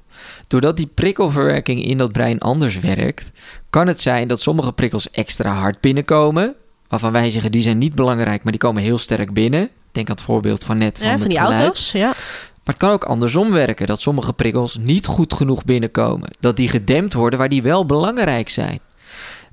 Doordat 0.46 0.76
die 0.76 0.90
prikkelverwerking 0.94 1.84
in 1.84 1.98
dat 1.98 2.12
brein 2.12 2.38
anders 2.38 2.78
werkt, 2.78 3.30
kan 3.70 3.86
het 3.86 4.00
zijn 4.00 4.28
dat 4.28 4.40
sommige 4.40 4.72
prikkels 4.72 5.10
extra 5.10 5.52
hard 5.52 5.80
binnenkomen. 5.80 6.54
Waarvan 6.88 7.12
wij 7.12 7.30
zeggen 7.30 7.52
die 7.52 7.62
zijn 7.62 7.78
niet 7.78 7.94
belangrijk, 7.94 8.42
maar 8.42 8.52
die 8.52 8.60
komen 8.60 8.82
heel 8.82 8.98
sterk 8.98 9.32
binnen. 9.32 9.68
Denk 9.92 10.08
aan 10.08 10.14
het 10.14 10.24
voorbeeld 10.24 10.64
van 10.64 10.78
net 10.78 10.98
van, 10.98 11.06
Ja, 11.08 11.18
van 11.18 11.28
die 11.28 11.38
geluid. 11.38 11.58
auto's. 11.58 11.92
Ja. 11.92 12.06
Maar 12.06 12.76
het 12.76 12.76
kan 12.76 12.90
ook 12.90 13.04
andersom 13.04 13.50
werken, 13.50 13.86
dat 13.86 14.00
sommige 14.00 14.32
prikkels 14.32 14.76
niet 14.76 15.06
goed 15.06 15.34
genoeg 15.34 15.64
binnenkomen. 15.64 16.30
Dat 16.40 16.56
die 16.56 16.68
gedempt 16.68 17.12
worden 17.14 17.38
waar 17.38 17.48
die 17.48 17.62
wel 17.62 17.86
belangrijk 17.86 18.48
zijn. 18.48 18.78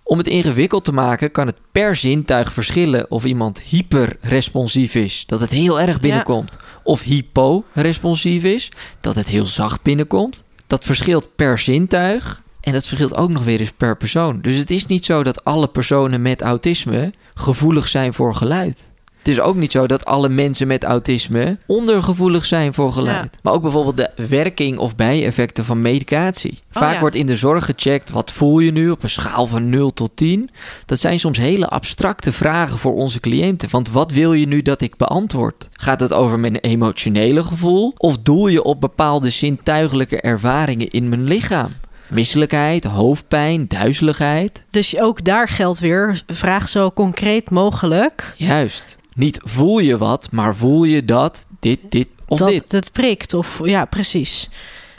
Om 0.07 0.17
het 0.17 0.27
ingewikkeld 0.27 0.83
te 0.83 0.91
maken 0.91 1.31
kan 1.31 1.47
het 1.47 1.55
per 1.71 1.95
zintuig 1.95 2.53
verschillen 2.53 3.11
of 3.11 3.25
iemand 3.25 3.61
hyperresponsief 3.61 4.95
is, 4.95 5.23
dat 5.25 5.39
het 5.39 5.49
heel 5.49 5.79
erg 5.79 5.99
binnenkomt. 5.99 6.57
Of 6.83 7.01
hyporesponsief 7.01 8.43
is, 8.43 8.71
dat 9.01 9.15
het 9.15 9.27
heel 9.27 9.45
zacht 9.45 9.81
binnenkomt. 9.81 10.43
Dat 10.67 10.85
verschilt 10.85 11.35
per 11.35 11.59
zintuig 11.59 12.41
en 12.61 12.73
dat 12.73 12.87
verschilt 12.87 13.15
ook 13.15 13.29
nog 13.29 13.43
weer 13.43 13.59
eens 13.59 13.71
per 13.77 13.97
persoon. 13.97 14.41
Dus 14.41 14.55
het 14.55 14.71
is 14.71 14.85
niet 14.85 15.05
zo 15.05 15.23
dat 15.23 15.43
alle 15.43 15.67
personen 15.67 16.21
met 16.21 16.41
autisme 16.41 17.13
gevoelig 17.33 17.87
zijn 17.87 18.13
voor 18.13 18.35
geluid. 18.35 18.91
Het 19.25 19.33
is 19.33 19.39
ook 19.41 19.55
niet 19.55 19.71
zo 19.71 19.87
dat 19.87 20.05
alle 20.05 20.29
mensen 20.29 20.67
met 20.67 20.83
autisme 20.83 21.57
ondergevoelig 21.65 22.45
zijn 22.45 22.73
voor 22.73 22.91
geluid. 22.91 23.29
Ja. 23.33 23.39
Maar 23.41 23.53
ook 23.53 23.61
bijvoorbeeld 23.61 23.97
de 23.97 24.27
werking 24.27 24.77
of 24.77 24.95
bijeffecten 24.95 25.65
van 25.65 25.81
medicatie. 25.81 26.51
Oh, 26.51 26.81
Vaak 26.81 26.93
ja. 26.93 26.99
wordt 26.99 27.15
in 27.15 27.25
de 27.25 27.35
zorg 27.35 27.65
gecheckt, 27.65 28.11
wat 28.11 28.31
voel 28.31 28.59
je 28.59 28.71
nu 28.71 28.89
op 28.89 29.03
een 29.03 29.09
schaal 29.09 29.47
van 29.47 29.69
0 29.69 29.93
tot 29.93 30.11
10? 30.15 30.49
Dat 30.85 30.99
zijn 30.99 31.19
soms 31.19 31.37
hele 31.37 31.67
abstracte 31.67 32.31
vragen 32.31 32.77
voor 32.77 32.95
onze 32.95 33.19
cliënten. 33.19 33.69
Want 33.71 33.89
wat 33.89 34.11
wil 34.11 34.33
je 34.33 34.47
nu 34.47 34.61
dat 34.61 34.81
ik 34.81 34.97
beantwoord? 34.97 35.69
Gaat 35.73 35.99
het 35.99 36.13
over 36.13 36.39
mijn 36.39 36.55
emotionele 36.55 37.43
gevoel? 37.43 37.93
Of 37.97 38.17
doel 38.17 38.47
je 38.47 38.63
op 38.63 38.81
bepaalde 38.81 39.29
zintuigelijke 39.29 40.21
ervaringen 40.21 40.89
in 40.89 41.09
mijn 41.09 41.23
lichaam? 41.23 41.71
misselijkheid, 42.09 42.83
hoofdpijn, 42.83 43.65
duizeligheid. 43.67 44.63
Dus 44.69 44.99
ook 44.99 45.23
daar 45.23 45.47
geldt 45.47 45.79
weer, 45.79 46.23
vraag 46.27 46.69
zo 46.69 46.91
concreet 46.91 47.49
mogelijk. 47.49 48.33
Juist. 48.37 48.97
Niet 49.15 49.39
voel 49.43 49.79
je 49.79 49.97
wat, 49.97 50.31
maar 50.31 50.55
voel 50.55 50.83
je 50.83 51.05
dat 51.05 51.47
dit, 51.59 51.79
dit 51.89 52.09
of 52.27 52.39
dat 52.39 52.47
dit. 52.47 52.71
het 52.71 52.91
prikt. 52.91 53.33
Of 53.33 53.59
ja, 53.63 53.85
precies. 53.85 54.49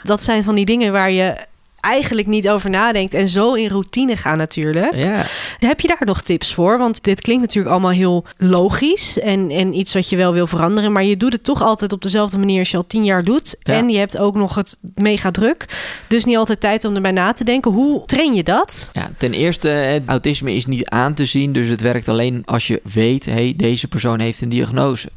Dat 0.03 0.23
zijn 0.23 0.43
van 0.43 0.55
die 0.55 0.65
dingen 0.65 0.91
waar 0.91 1.11
je 1.11 1.46
eigenlijk 1.79 2.27
niet 2.27 2.49
over 2.49 2.69
nadenkt 2.69 3.13
en 3.13 3.29
zo 3.29 3.53
in 3.53 3.67
routine 3.67 4.15
gaan 4.15 4.37
natuurlijk. 4.37 4.95
Ja. 4.95 5.25
Heb 5.59 5.79
je 5.79 5.87
daar 5.87 6.05
nog 6.05 6.21
tips 6.21 6.53
voor? 6.53 6.77
Want 6.77 7.03
dit 7.03 7.21
klinkt 7.21 7.41
natuurlijk 7.41 7.73
allemaal 7.73 7.91
heel 7.91 8.25
logisch 8.37 9.19
en, 9.19 9.49
en 9.49 9.73
iets 9.73 9.93
wat 9.93 10.09
je 10.09 10.15
wel 10.15 10.33
wil 10.33 10.47
veranderen, 10.47 10.91
maar 10.91 11.03
je 11.03 11.17
doet 11.17 11.33
het 11.33 11.43
toch 11.43 11.61
altijd 11.61 11.91
op 11.93 12.01
dezelfde 12.01 12.37
manier 12.37 12.59
als 12.59 12.71
je 12.71 12.77
al 12.77 12.87
tien 12.87 13.03
jaar 13.03 13.23
doet. 13.23 13.55
Ja. 13.59 13.73
En 13.73 13.89
je 13.89 13.97
hebt 13.97 14.17
ook 14.17 14.35
nog 14.35 14.55
het 14.55 14.77
mega 14.95 15.31
druk, 15.31 15.65
dus 16.07 16.25
niet 16.25 16.37
altijd 16.37 16.59
tijd 16.59 16.85
om 16.85 16.95
erbij 16.95 17.11
na 17.11 17.31
te 17.31 17.43
denken. 17.43 17.71
Hoe 17.71 18.05
train 18.05 18.33
je 18.33 18.43
dat? 18.43 18.89
Ja, 18.93 19.09
ten 19.17 19.33
eerste, 19.33 19.69
het 19.69 20.03
autisme 20.05 20.53
is 20.53 20.65
niet 20.65 20.89
aan 20.89 21.13
te 21.13 21.25
zien, 21.25 21.51
dus 21.51 21.67
het 21.67 21.81
werkt 21.81 22.09
alleen 22.09 22.41
als 22.45 22.67
je 22.67 22.81
weet, 22.93 23.25
hey, 23.25 23.53
deze 23.57 23.87
persoon 23.87 24.19
heeft 24.19 24.41
een 24.41 24.49
diagnose. 24.49 25.09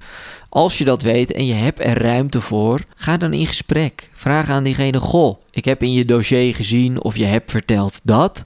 Als 0.53 0.79
je 0.79 0.85
dat 0.85 1.03
weet 1.03 1.33
en 1.33 1.47
je 1.47 1.53
hebt 1.53 1.81
er 1.81 2.03
ruimte 2.03 2.41
voor, 2.41 2.81
ga 2.95 3.17
dan 3.17 3.33
in 3.33 3.47
gesprek. 3.47 4.11
Vraag 4.13 4.49
aan 4.49 4.63
diegene, 4.63 4.99
goh, 4.99 5.41
ik 5.51 5.65
heb 5.65 5.83
in 5.83 5.93
je 5.93 6.05
dossier 6.05 6.55
gezien 6.55 7.03
of 7.03 7.17
je 7.17 7.25
hebt 7.25 7.51
verteld 7.51 8.01
dat. 8.03 8.45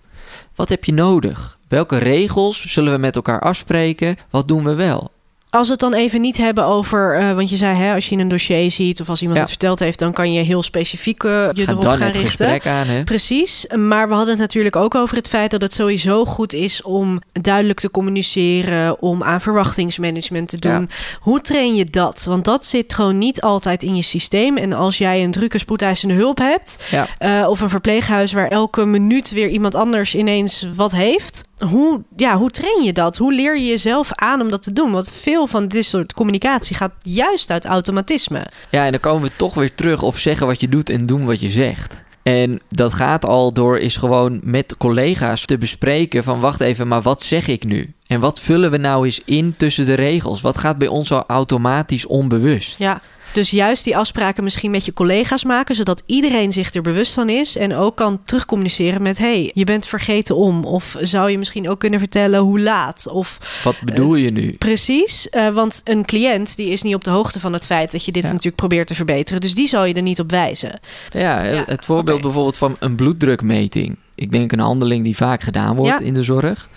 Wat 0.55 0.69
heb 0.69 0.85
je 0.85 0.93
nodig? 0.93 1.59
Welke 1.69 1.99
regels 1.99 2.65
zullen 2.65 2.93
we 2.93 2.99
met 2.99 3.17
elkaar 3.17 3.41
afspreken? 3.41 4.17
Wat 4.31 4.49
doen 4.49 4.65
we 4.65 4.75
wel? 4.75 5.11
Als 5.55 5.67
we 5.67 5.73
het 5.73 5.81
dan 5.83 5.95
even 5.95 6.21
niet 6.21 6.37
hebben 6.37 6.65
over, 6.65 7.17
eh, 7.19 7.33
want 7.33 7.51
je 7.51 7.57
zei 7.57 7.77
hè, 7.77 7.95
als 7.95 8.07
je 8.07 8.13
in 8.13 8.21
een 8.21 8.29
dossier 8.29 8.71
ziet 8.71 9.01
of 9.01 9.09
als 9.09 9.21
iemand 9.21 9.37
Ja. 9.39 9.45
het 9.45 9.53
verteld 9.53 9.79
heeft, 9.79 9.99
dan 9.99 10.13
kan 10.13 10.33
je 10.33 10.43
heel 10.43 10.63
specifiek 10.63 11.25
eh, 11.25 11.31
je 11.53 11.69
erop 11.69 11.85
gaan 11.85 12.01
het 12.01 12.17
richten. 12.17 12.49
gesprek 12.49 12.67
aan, 12.73 12.87
hè? 12.87 13.05
Precies, 13.05 13.67
maar 13.77 14.09
we 14.09 14.15
hadden 14.15 14.31
het 14.33 14.39
natuurlijk 14.43 14.77
ook 14.77 14.95
over 14.95 15.17
het 15.17 15.29
feit 15.29 15.51
dat 15.51 15.63
het 15.63 15.73
sowieso 15.73 16.25
goed 16.25 16.53
is 16.53 16.83
om 16.83 17.19
duidelijk 17.33 17.81
te 17.81 17.91
communiceren, 17.91 19.01
om 19.03 19.23
aan 19.23 19.41
verwachtingsmanagement 19.41 20.49
te 20.49 20.59
doen. 20.59 20.73
Ja. 20.73 20.87
Hoe 21.21 21.41
train 21.41 21.75
je 21.75 21.85
dat? 21.85 22.25
Want 22.29 22.45
dat 22.45 22.65
zit 22.65 22.95
gewoon 22.95 23.19
niet 23.19 23.41
altijd 23.41 23.83
in 23.83 23.97
je 23.97 24.03
systeem. 24.03 24.57
En 24.57 24.73
als 24.73 24.99
jij 24.99 25.25
een 25.25 25.31
drukke 25.31 25.59
spoedeisende 25.59 26.15
hulp 26.15 26.39
hebt, 26.39 26.87
Ja. 26.91 27.07
eh, 27.19 27.49
of 27.49 27.61
een 27.61 27.71
verpleeghuis 27.71 28.33
waar 28.33 28.49
elke 28.49 28.85
minuut 28.85 29.31
weer 29.31 29.49
iemand 29.49 29.75
anders 29.75 30.15
ineens 30.15 30.67
wat 30.77 30.93
heeft. 30.93 31.43
Hoe, 31.59 32.03
ja, 32.17 32.37
hoe 32.37 32.51
train 32.51 32.83
je 32.83 32.93
dat? 32.93 33.17
Hoe 33.17 33.33
leer 33.33 33.59
je 33.59 33.67
jezelf 33.67 34.13
aan 34.13 34.41
om 34.41 34.51
dat 34.51 34.63
te 34.63 34.73
doen? 34.73 34.93
Want 34.93 35.13
veel 35.13 35.47
van 35.47 35.69
dit 35.69 35.85
soort 35.85 36.13
communicatie 36.13 36.77
gaat 36.77 36.93
juist 37.03 37.51
uit 37.51 37.65
automatisme. 37.65 38.47
Ja, 38.71 38.85
en 38.85 38.91
dan 38.91 39.01
komen 39.01 39.29
we 39.29 39.37
toch 39.37 39.55
weer 39.55 39.75
terug 39.75 40.03
op 40.03 40.19
zeggen 40.19 40.47
wat 40.47 40.61
je 40.61 40.69
doet 40.69 40.91
en 40.91 41.07
doen 41.07 41.25
wat 41.25 41.41
je 41.41 41.49
zegt. 41.49 42.05
En 42.23 42.61
dat 42.69 42.93
gaat 42.93 43.25
al 43.25 43.53
door 43.53 43.79
is 43.79 43.97
gewoon 43.97 44.41
met 44.43 44.77
collega's 44.77 45.45
te 45.45 45.59
bespreken 45.59 46.25
van 46.25 46.41
wacht 46.41 46.61
even, 46.61 46.89
maar 46.89 47.03
wat 47.03 47.23
zeg 47.23 47.49
ik 47.49 47.65
nu? 47.65 47.95
En 48.07 48.21
wat 48.21 48.41
vullen 48.41 48.71
we 48.71 48.77
nou 48.77 49.05
eens 49.05 49.21
in 49.25 49.57
tussen 49.57 49.87
de 49.87 49.95
regels? 49.95 50.41
Wat 50.41 50.59
gaat 50.59 50.79
bij 50.79 50.89
ons 50.89 51.13
al 51.13 51.25
automatisch 51.27 52.07
onbewust? 52.07 52.79
Ja. 52.79 53.01
Dus 53.35 53.51
juist 53.51 53.85
die 53.85 53.97
afspraken 53.97 54.45
misschien 54.45 54.71
met 54.71 54.85
je 54.85 54.93
collega's 54.93 55.45
maken, 55.45 55.75
zodat 55.75 56.03
iedereen 56.07 56.53
zich 56.53 56.75
er 56.75 56.83
bewust 56.83 57.13
van 57.13 57.29
is 57.29 57.57
en 57.57 57.75
ook 57.75 57.97
kan 57.97 58.21
terugcommuniceren 58.25 59.03
met: 59.03 59.19
hey, 59.19 59.51
je 59.55 59.65
bent 59.65 59.87
vergeten 59.87 60.37
om. 60.37 60.65
Of 60.65 60.97
zou 61.01 61.31
je 61.31 61.39
misschien 61.39 61.69
ook 61.69 61.79
kunnen 61.81 61.99
vertellen 61.99 62.41
hoe 62.41 62.61
laat? 62.61 63.07
Of 63.09 63.61
Wat 63.65 63.77
bedoel 63.85 64.15
je 64.15 64.31
nu? 64.31 64.53
precies, 64.53 65.29
eh, 65.29 65.49
want 65.49 65.81
een 65.85 66.05
cliënt 66.05 66.57
die 66.57 66.69
is 66.69 66.83
niet 66.83 66.95
op 66.95 67.05
de 67.05 67.11
hoogte 67.11 67.41
van 67.41 67.53
het 67.53 67.67
feit 67.67 67.93
dat 67.93 68.05
je 68.05 68.13
dit 68.13 68.23
Ja. 68.23 68.29
natuurlijk 68.29 68.57
probeert 68.57 68.87
te 68.87 68.95
verbeteren. 68.95 69.41
Dus 69.41 69.55
die 69.55 69.69
zal 69.69 69.85
je 69.85 69.95
er 69.95 70.03
niet 70.03 70.21
op 70.21 70.31
wijzen. 70.31 70.81
Ja, 71.11 71.43
Ja, 71.45 71.65
het 71.67 71.85
voorbeeld 71.85 72.21
bijvoorbeeld 72.21 72.57
van 72.57 72.77
een 72.79 72.97
bloeddrukmeting. 72.97 73.97
Ik 74.15 74.33
denk 74.33 74.53
een 74.53 74.59
handeling 74.59 75.05
die 75.05 75.17
vaak 75.17 75.43
gedaan 75.43 75.77
wordt 75.77 75.99
Ja. 76.01 76.07
in 76.07 76.15
de 76.15 76.23
zorg. 76.23 76.69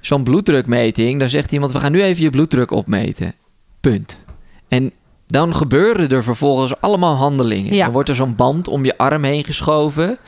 Zo'n 0.00 0.22
bloeddrukmeting, 0.22 1.18
dan 1.18 1.28
zegt 1.28 1.52
iemand: 1.52 1.72
we 1.72 1.80
gaan 1.80 1.92
nu 1.92 2.02
even 2.02 2.22
je 2.22 2.30
bloeddruk 2.30 2.70
opmeten. 2.70 3.34
Punt. 3.80 4.18
En 4.68 4.92
dan 5.28 5.54
gebeuren 5.54 6.08
er 6.08 6.22
vervolgens 6.22 6.80
allemaal 6.80 7.14
handelingen. 7.14 7.74
Ja. 7.74 7.84
Dan 7.84 7.92
wordt 7.92 8.08
er 8.08 8.14
zo'n 8.14 8.36
band 8.36 8.68
om 8.68 8.84
je 8.84 8.98
arm 8.98 9.24
heen 9.24 9.44
geschoven. 9.44 10.18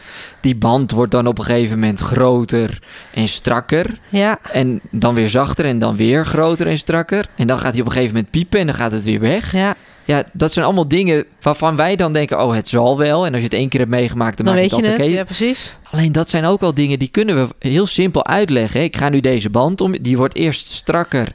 Die 0.40 0.56
band 0.56 0.90
wordt 0.90 1.12
dan 1.12 1.26
op 1.26 1.38
een 1.38 1.44
gegeven 1.44 1.78
moment 1.78 2.00
groter 2.00 2.82
en 3.14 3.28
strakker. 3.28 3.98
Ja, 4.08 4.38
En 4.52 4.80
dan 4.90 5.14
weer 5.14 5.28
zachter 5.28 5.64
en 5.64 5.78
dan 5.78 5.96
weer 5.96 6.26
groter 6.26 6.66
en 6.66 6.78
strakker. 6.78 7.26
En 7.36 7.46
dan 7.46 7.58
gaat 7.58 7.72
hij 7.72 7.80
op 7.80 7.86
een 7.86 7.92
gegeven 7.92 8.14
moment 8.14 8.30
piepen 8.30 8.60
en 8.60 8.66
dan 8.66 8.74
gaat 8.74 8.92
het 8.92 9.04
weer 9.04 9.20
weg. 9.20 9.52
ja. 9.52 9.76
Ja, 10.04 10.24
dat 10.32 10.52
zijn 10.52 10.64
allemaal 10.64 10.88
dingen 10.88 11.24
waarvan 11.40 11.76
wij 11.76 11.96
dan 11.96 12.12
denken: 12.12 12.42
oh, 12.42 12.54
het 12.54 12.68
zal 12.68 12.98
wel. 12.98 13.26
En 13.26 13.30
als 13.32 13.38
je 13.38 13.48
het 13.48 13.54
één 13.56 13.68
keer 13.68 13.80
hebt 13.80 13.92
meegemaakt, 13.92 14.36
dan, 14.36 14.46
dan 14.46 14.54
maak 14.54 14.64
je 14.64 14.70
dat 14.70 14.80
het. 14.80 14.92
oké. 14.94 15.02
Ja, 15.02 15.24
precies. 15.24 15.76
Alleen 15.90 16.12
dat 16.12 16.28
zijn 16.28 16.44
ook 16.44 16.62
al 16.62 16.74
dingen 16.74 16.98
die 16.98 17.08
kunnen 17.08 17.36
we 17.48 17.54
heel 17.68 17.86
simpel 17.86 18.26
uitleggen. 18.26 18.82
Ik 18.82 18.96
ga 18.96 19.08
nu 19.08 19.20
deze 19.20 19.50
band 19.50 19.80
om. 19.80 19.94
Die 20.02 20.16
wordt 20.16 20.34
eerst 20.34 20.66
strakker. 20.66 21.28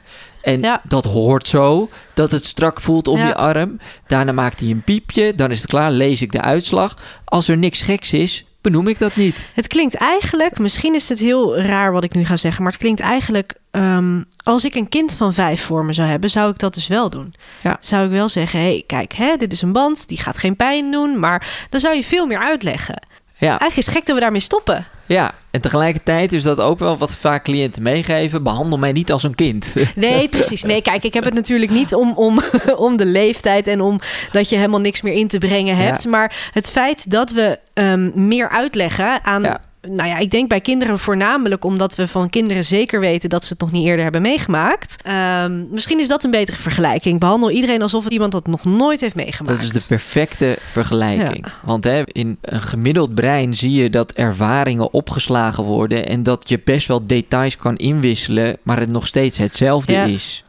En 0.46 0.60
Ja. 0.60 0.80
dat 0.84 1.04
hoort 1.04 1.46
zo, 1.46 1.88
dat 2.14 2.30
het 2.30 2.44
strak 2.44 2.80
voelt 2.80 3.08
om 3.08 3.18
Ja. 3.18 3.26
je 3.26 3.34
arm. 3.34 3.78
Daarna 4.06 4.32
maakt 4.32 4.60
hij 4.60 4.70
een 4.70 4.82
piepje, 4.82 5.34
dan 5.34 5.50
is 5.50 5.58
het 5.60 5.66
klaar, 5.70 5.90
lees 5.90 6.22
ik 6.22 6.32
de 6.32 6.40
uitslag. 6.40 6.96
Als 7.24 7.48
er 7.48 7.56
niks 7.56 7.82
geks 7.82 8.12
is, 8.12 8.44
benoem 8.60 8.88
ik 8.88 8.98
dat 8.98 9.16
niet. 9.16 9.46
Het 9.54 9.66
klinkt 9.66 9.94
eigenlijk, 9.94 10.58
misschien 10.58 10.94
is 10.94 11.08
het 11.08 11.18
heel 11.18 11.58
raar 11.58 11.92
wat 11.92 12.04
ik 12.04 12.14
nu 12.14 12.24
ga 12.24 12.36
zeggen, 12.36 12.62
maar 12.62 12.72
het 12.72 12.80
klinkt 12.80 13.00
eigenlijk, 13.00 13.54
ehm, 13.70 14.22
als 14.42 14.64
ik 14.64 14.74
een 14.74 14.88
kind 14.88 15.14
van 15.14 15.34
vijf 15.34 15.62
voor 15.62 15.84
me 15.84 15.92
zou 15.92 16.08
hebben, 16.08 16.30
zou 16.30 16.50
ik 16.50 16.58
dat 16.58 16.74
dus 16.74 16.86
wel 16.86 17.10
doen. 17.10 17.34
Ja. 17.62 17.76
Zou 17.80 18.04
ik 18.04 18.10
wel 18.10 18.28
zeggen, 18.28 18.60
hé, 18.60 18.66
hey, 18.66 18.84
kijk, 18.86 19.12
hè, 19.12 19.36
dit 19.36 19.52
is 19.52 19.62
een 19.62 19.72
band, 19.72 20.08
die 20.08 20.18
gaat 20.18 20.38
geen 20.38 20.56
pijn 20.56 20.90
doen, 20.90 21.18
maar 21.18 21.66
dan 21.70 21.80
zou 21.80 21.94
je 21.94 22.04
veel 22.04 22.26
meer 22.26 22.38
uitleggen. 22.38 23.02
Ja, 23.38 23.46
Eigenlijk 23.48 23.76
is 23.76 23.86
het 23.86 23.94
gek 23.94 24.06
dat 24.06 24.14
we 24.14 24.20
daarmee 24.22 24.40
stoppen. 24.40 24.86
ja, 25.06 25.32
en 25.50 25.60
tegelijkertijd 25.60 26.32
is 26.32 26.42
dat 26.42 26.60
ook 26.60 26.78
wel 26.78 26.96
wat 26.96 27.16
vaak 27.16 27.44
cliënten 27.44 27.82
meegeven. 27.82 28.42
Behandel 28.42 28.78
mij 28.78 28.92
niet 28.92 29.12
als 29.12 29.22
een 29.22 29.34
kind. 29.34 29.72
Nee, 29.94 30.28
precies. 30.28 30.62
Nee, 30.62 30.82
kijk, 30.82 31.04
ik 31.04 31.14
heb 31.14 31.24
het 31.24 31.34
natuurlijk 31.34 31.70
niet 31.70 31.94
om, 31.94 32.12
om, 32.12 32.40
om 32.76 32.96
de 32.96 33.06
leeftijd 33.06 33.66
en 33.66 33.80
om 33.80 34.00
dat 34.30 34.48
je 34.48 34.56
helemaal 34.56 34.80
niks 34.80 35.02
meer 35.02 35.12
in 35.12 35.28
te 35.28 35.38
brengen 35.38 35.76
hebt. 35.76 36.04
Maar 36.04 36.50
het 36.52 36.70
feit 36.70 37.10
dat 37.10 37.30
we 37.30 37.58
ehm, 37.74 38.26
meer 38.28 38.48
uitleggen 38.48 39.24
aan. 39.24 39.42
Ja. 39.42 39.60
Nou 39.88 40.08
ja, 40.08 40.18
ik 40.18 40.30
denk 40.30 40.48
bij 40.48 40.60
kinderen 40.60 40.98
voornamelijk 40.98 41.64
omdat 41.64 41.94
we 41.94 42.08
van 42.08 42.30
kinderen 42.30 42.64
zeker 42.64 43.00
weten 43.00 43.28
dat 43.28 43.44
ze 43.44 43.52
het 43.52 43.60
nog 43.60 43.72
niet 43.72 43.86
eerder 43.86 44.02
hebben 44.02 44.22
meegemaakt. 44.22 45.02
Ehm, 45.02 45.64
misschien 45.70 46.00
is 46.00 46.08
dat 46.08 46.24
een 46.24 46.30
betere 46.30 46.56
vergelijking. 46.56 47.20
Behandel 47.20 47.50
iedereen 47.50 47.82
alsof 47.82 48.04
het 48.04 48.12
iemand 48.12 48.32
dat 48.32 48.46
nog 48.46 48.64
nooit 48.64 49.00
heeft 49.00 49.14
meegemaakt. 49.14 49.56
Dat 49.58 49.66
is 49.66 49.72
de 49.72 49.88
perfecte 49.88 50.58
vergelijking. 50.70 51.46
Want 51.64 51.84
hè, 51.84 52.02
in 52.06 52.38
een 52.40 52.62
gemiddeld 52.62 53.14
brein 53.14 53.54
zie 53.54 53.72
je 53.72 53.90
dat 53.90 54.12
ervaringen 54.12 54.92
opgeslagen 54.92 55.64
worden 55.64 56.06
en 56.06 56.22
dat 56.22 56.48
je 56.48 56.60
best 56.64 56.88
wel 56.88 57.06
details 57.06 57.56
kan 57.56 57.76
inwisselen, 57.76 58.56
maar 58.62 58.78
het 58.80 58.90
nog 58.90 59.06
steeds 59.06 59.38
hetzelfde 59.38 59.92
Ja. 59.92 60.04
is. 60.04 60.44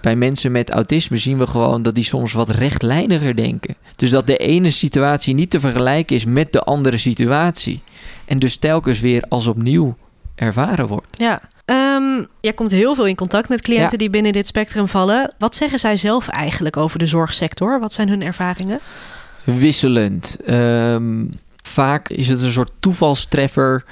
Bij 0.00 0.16
mensen 0.16 0.52
met 0.52 0.70
autisme 0.70 1.16
zien 1.16 1.38
we 1.38 1.46
gewoon 1.46 1.82
dat 1.82 1.94
die 1.94 2.04
soms 2.04 2.32
wat 2.32 2.50
rechtlijniger 2.50 3.36
denken. 3.36 3.76
Dus 3.96 4.10
dat 4.10 4.26
de 4.26 4.36
ene 4.36 4.70
situatie 4.70 5.34
niet 5.34 5.50
te 5.50 5.60
vergelijken 5.60 6.16
is 6.16 6.24
met 6.24 6.52
de 6.52 6.62
andere 6.62 6.98
situatie. 6.98 7.82
En 8.30 8.38
dus 8.38 8.56
telkens 8.56 9.00
weer 9.00 9.22
als 9.28 9.46
opnieuw 9.46 9.96
ervaren 10.34 10.86
wordt. 10.86 11.18
Ja. 11.18 11.40
Ehm, 11.64 12.24
jij 12.40 12.52
komt 12.52 12.70
heel 12.70 12.94
veel 12.94 13.06
in 13.06 13.14
contact 13.14 13.48
met 13.48 13.62
cliënten 13.62 13.90
Ja. 13.90 13.96
die 13.98 14.10
binnen 14.10 14.32
dit 14.32 14.46
spectrum 14.46 14.88
vallen. 14.88 15.34
Wat 15.38 15.54
zeggen 15.54 15.78
zij 15.78 15.96
zelf 15.96 16.28
eigenlijk 16.28 16.76
over 16.76 16.98
de 16.98 17.06
zorgsector? 17.06 17.80
Wat 17.80 17.92
zijn 17.92 18.08
hun 18.08 18.22
ervaringen? 18.22 18.78
wisselend. 19.44 20.36
Ehm, 20.46 21.26
vaak 21.62 22.08
is 22.08 22.28
het 22.28 22.42
een 22.42 22.52
soort 22.52 22.70
toevalstreffer 22.78 23.84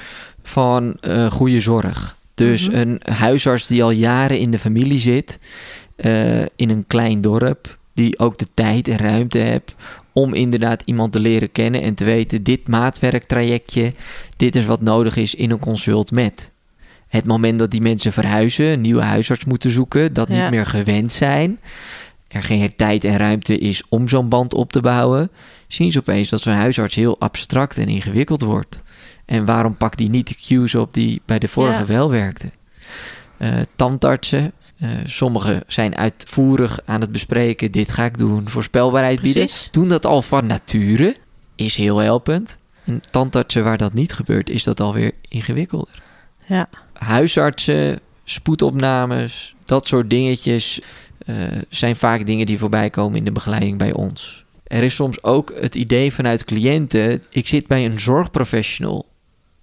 van 0.42 0.96
eh, 1.00 1.30
goede 1.30 1.60
zorg. 1.60 2.16
Dus 2.34 2.68
Mhm. 2.68 2.76
een 2.76 3.00
huisarts 3.12 3.66
die 3.66 3.82
al 3.82 3.90
jaren 3.90 4.38
in 4.38 4.50
de 4.50 4.58
familie 4.58 4.98
zit, 4.98 5.38
eh, 5.96 6.40
in 6.40 6.70
een 6.70 6.84
klein 6.86 7.20
dorp, 7.20 7.78
die 7.94 8.18
ook 8.18 8.38
de 8.38 8.46
tijd 8.54 8.88
en 8.88 8.96
ruimte 8.96 9.38
heeft 9.38 9.74
om 10.18 10.34
inderdaad 10.34 10.82
iemand 10.84 11.12
te 11.12 11.20
leren 11.20 11.52
kennen 11.52 11.82
en 11.82 11.94
te 11.94 12.04
weten: 12.04 12.42
dit 12.42 12.68
maatwerktrajectje, 12.68 13.92
dit 14.36 14.56
is 14.56 14.66
wat 14.66 14.80
nodig 14.80 15.16
is 15.16 15.34
in 15.34 15.50
een 15.50 15.58
consult 15.58 16.10
met. 16.10 16.50
Het 17.08 17.24
moment 17.24 17.58
dat 17.58 17.70
die 17.70 17.80
mensen 17.80 18.12
verhuizen, 18.12 18.66
een 18.66 18.80
nieuwe 18.80 19.02
huisarts 19.02 19.44
moeten 19.44 19.70
zoeken, 19.70 20.12
dat 20.12 20.28
Ja. 20.28 20.40
niet 20.40 20.50
meer 20.50 20.66
gewend 20.66 21.12
zijn, 21.12 21.60
er 22.28 22.42
geen 22.42 22.74
tijd 22.76 23.04
en 23.04 23.16
ruimte 23.16 23.58
is 23.58 23.82
om 23.88 24.08
zo'n 24.08 24.28
band 24.28 24.54
op 24.54 24.72
te 24.72 24.80
bouwen, 24.80 25.30
zien 25.66 25.92
ze 25.92 25.98
opeens 25.98 26.28
dat 26.28 26.40
zo'n 26.40 26.54
huisarts 26.54 26.94
heel 26.94 27.20
abstract 27.20 27.78
en 27.78 27.88
ingewikkeld 27.88 28.42
wordt. 28.42 28.82
En 29.24 29.44
waarom 29.44 29.76
pakt 29.76 29.98
die 29.98 30.10
niet 30.10 30.26
de 30.28 30.34
cues 30.46 30.74
op 30.74 30.94
die 30.94 31.22
bij 31.26 31.38
de 31.38 31.48
vorige 31.48 31.78
Ja. 31.80 31.86
wel 31.86 32.10
werkten? 32.10 32.52
Eh, 33.38 33.50
tandartsen, 33.76 34.52
eh, 34.78 34.88
sommigen 35.04 35.62
zijn 35.66 35.96
uitvoerig 35.96 36.80
aan 36.84 37.00
het 37.00 37.12
bespreken, 37.12 37.72
dit 37.72 37.92
ga 37.92 38.04
ik 38.04 38.18
doen, 38.18 38.48
voorspelbaarheid 38.48 39.20
bieden. 39.20 39.44
Precies. 39.44 39.68
Doen 39.70 39.88
dat 39.88 40.06
al 40.06 40.22
van 40.22 40.46
nature, 40.46 41.16
is 41.56 41.76
heel 41.76 41.98
helpend. 41.98 42.58
En 42.84 43.00
tandartsen 43.10 43.64
waar 43.64 43.78
dat 43.78 43.92
niet 43.92 44.12
gebeurt, 44.12 44.50
is 44.50 44.62
dat 44.62 44.80
alweer 44.80 45.12
ingewikkelder. 45.28 46.02
Ja. 46.46 46.68
Huisartsen, 46.92 48.00
spoedopnames, 48.24 49.54
dat 49.64 49.86
soort 49.86 50.10
dingetjes 50.10 50.80
eh, 51.18 51.36
zijn 51.68 51.96
vaak 51.96 52.26
dingen 52.26 52.46
die 52.46 52.58
voorbij 52.58 52.90
komen 52.90 53.18
in 53.18 53.24
de 53.24 53.32
begeleiding 53.32 53.78
bij 53.78 53.92
ons. 53.92 54.44
Er 54.64 54.82
is 54.82 54.94
soms 54.94 55.22
ook 55.22 55.52
het 55.60 55.74
idee 55.74 56.12
vanuit 56.12 56.44
cliënten: 56.44 57.22
ik 57.30 57.48
zit 57.48 57.66
bij 57.66 57.84
een 57.84 58.00
zorgprofessional. 58.00 59.06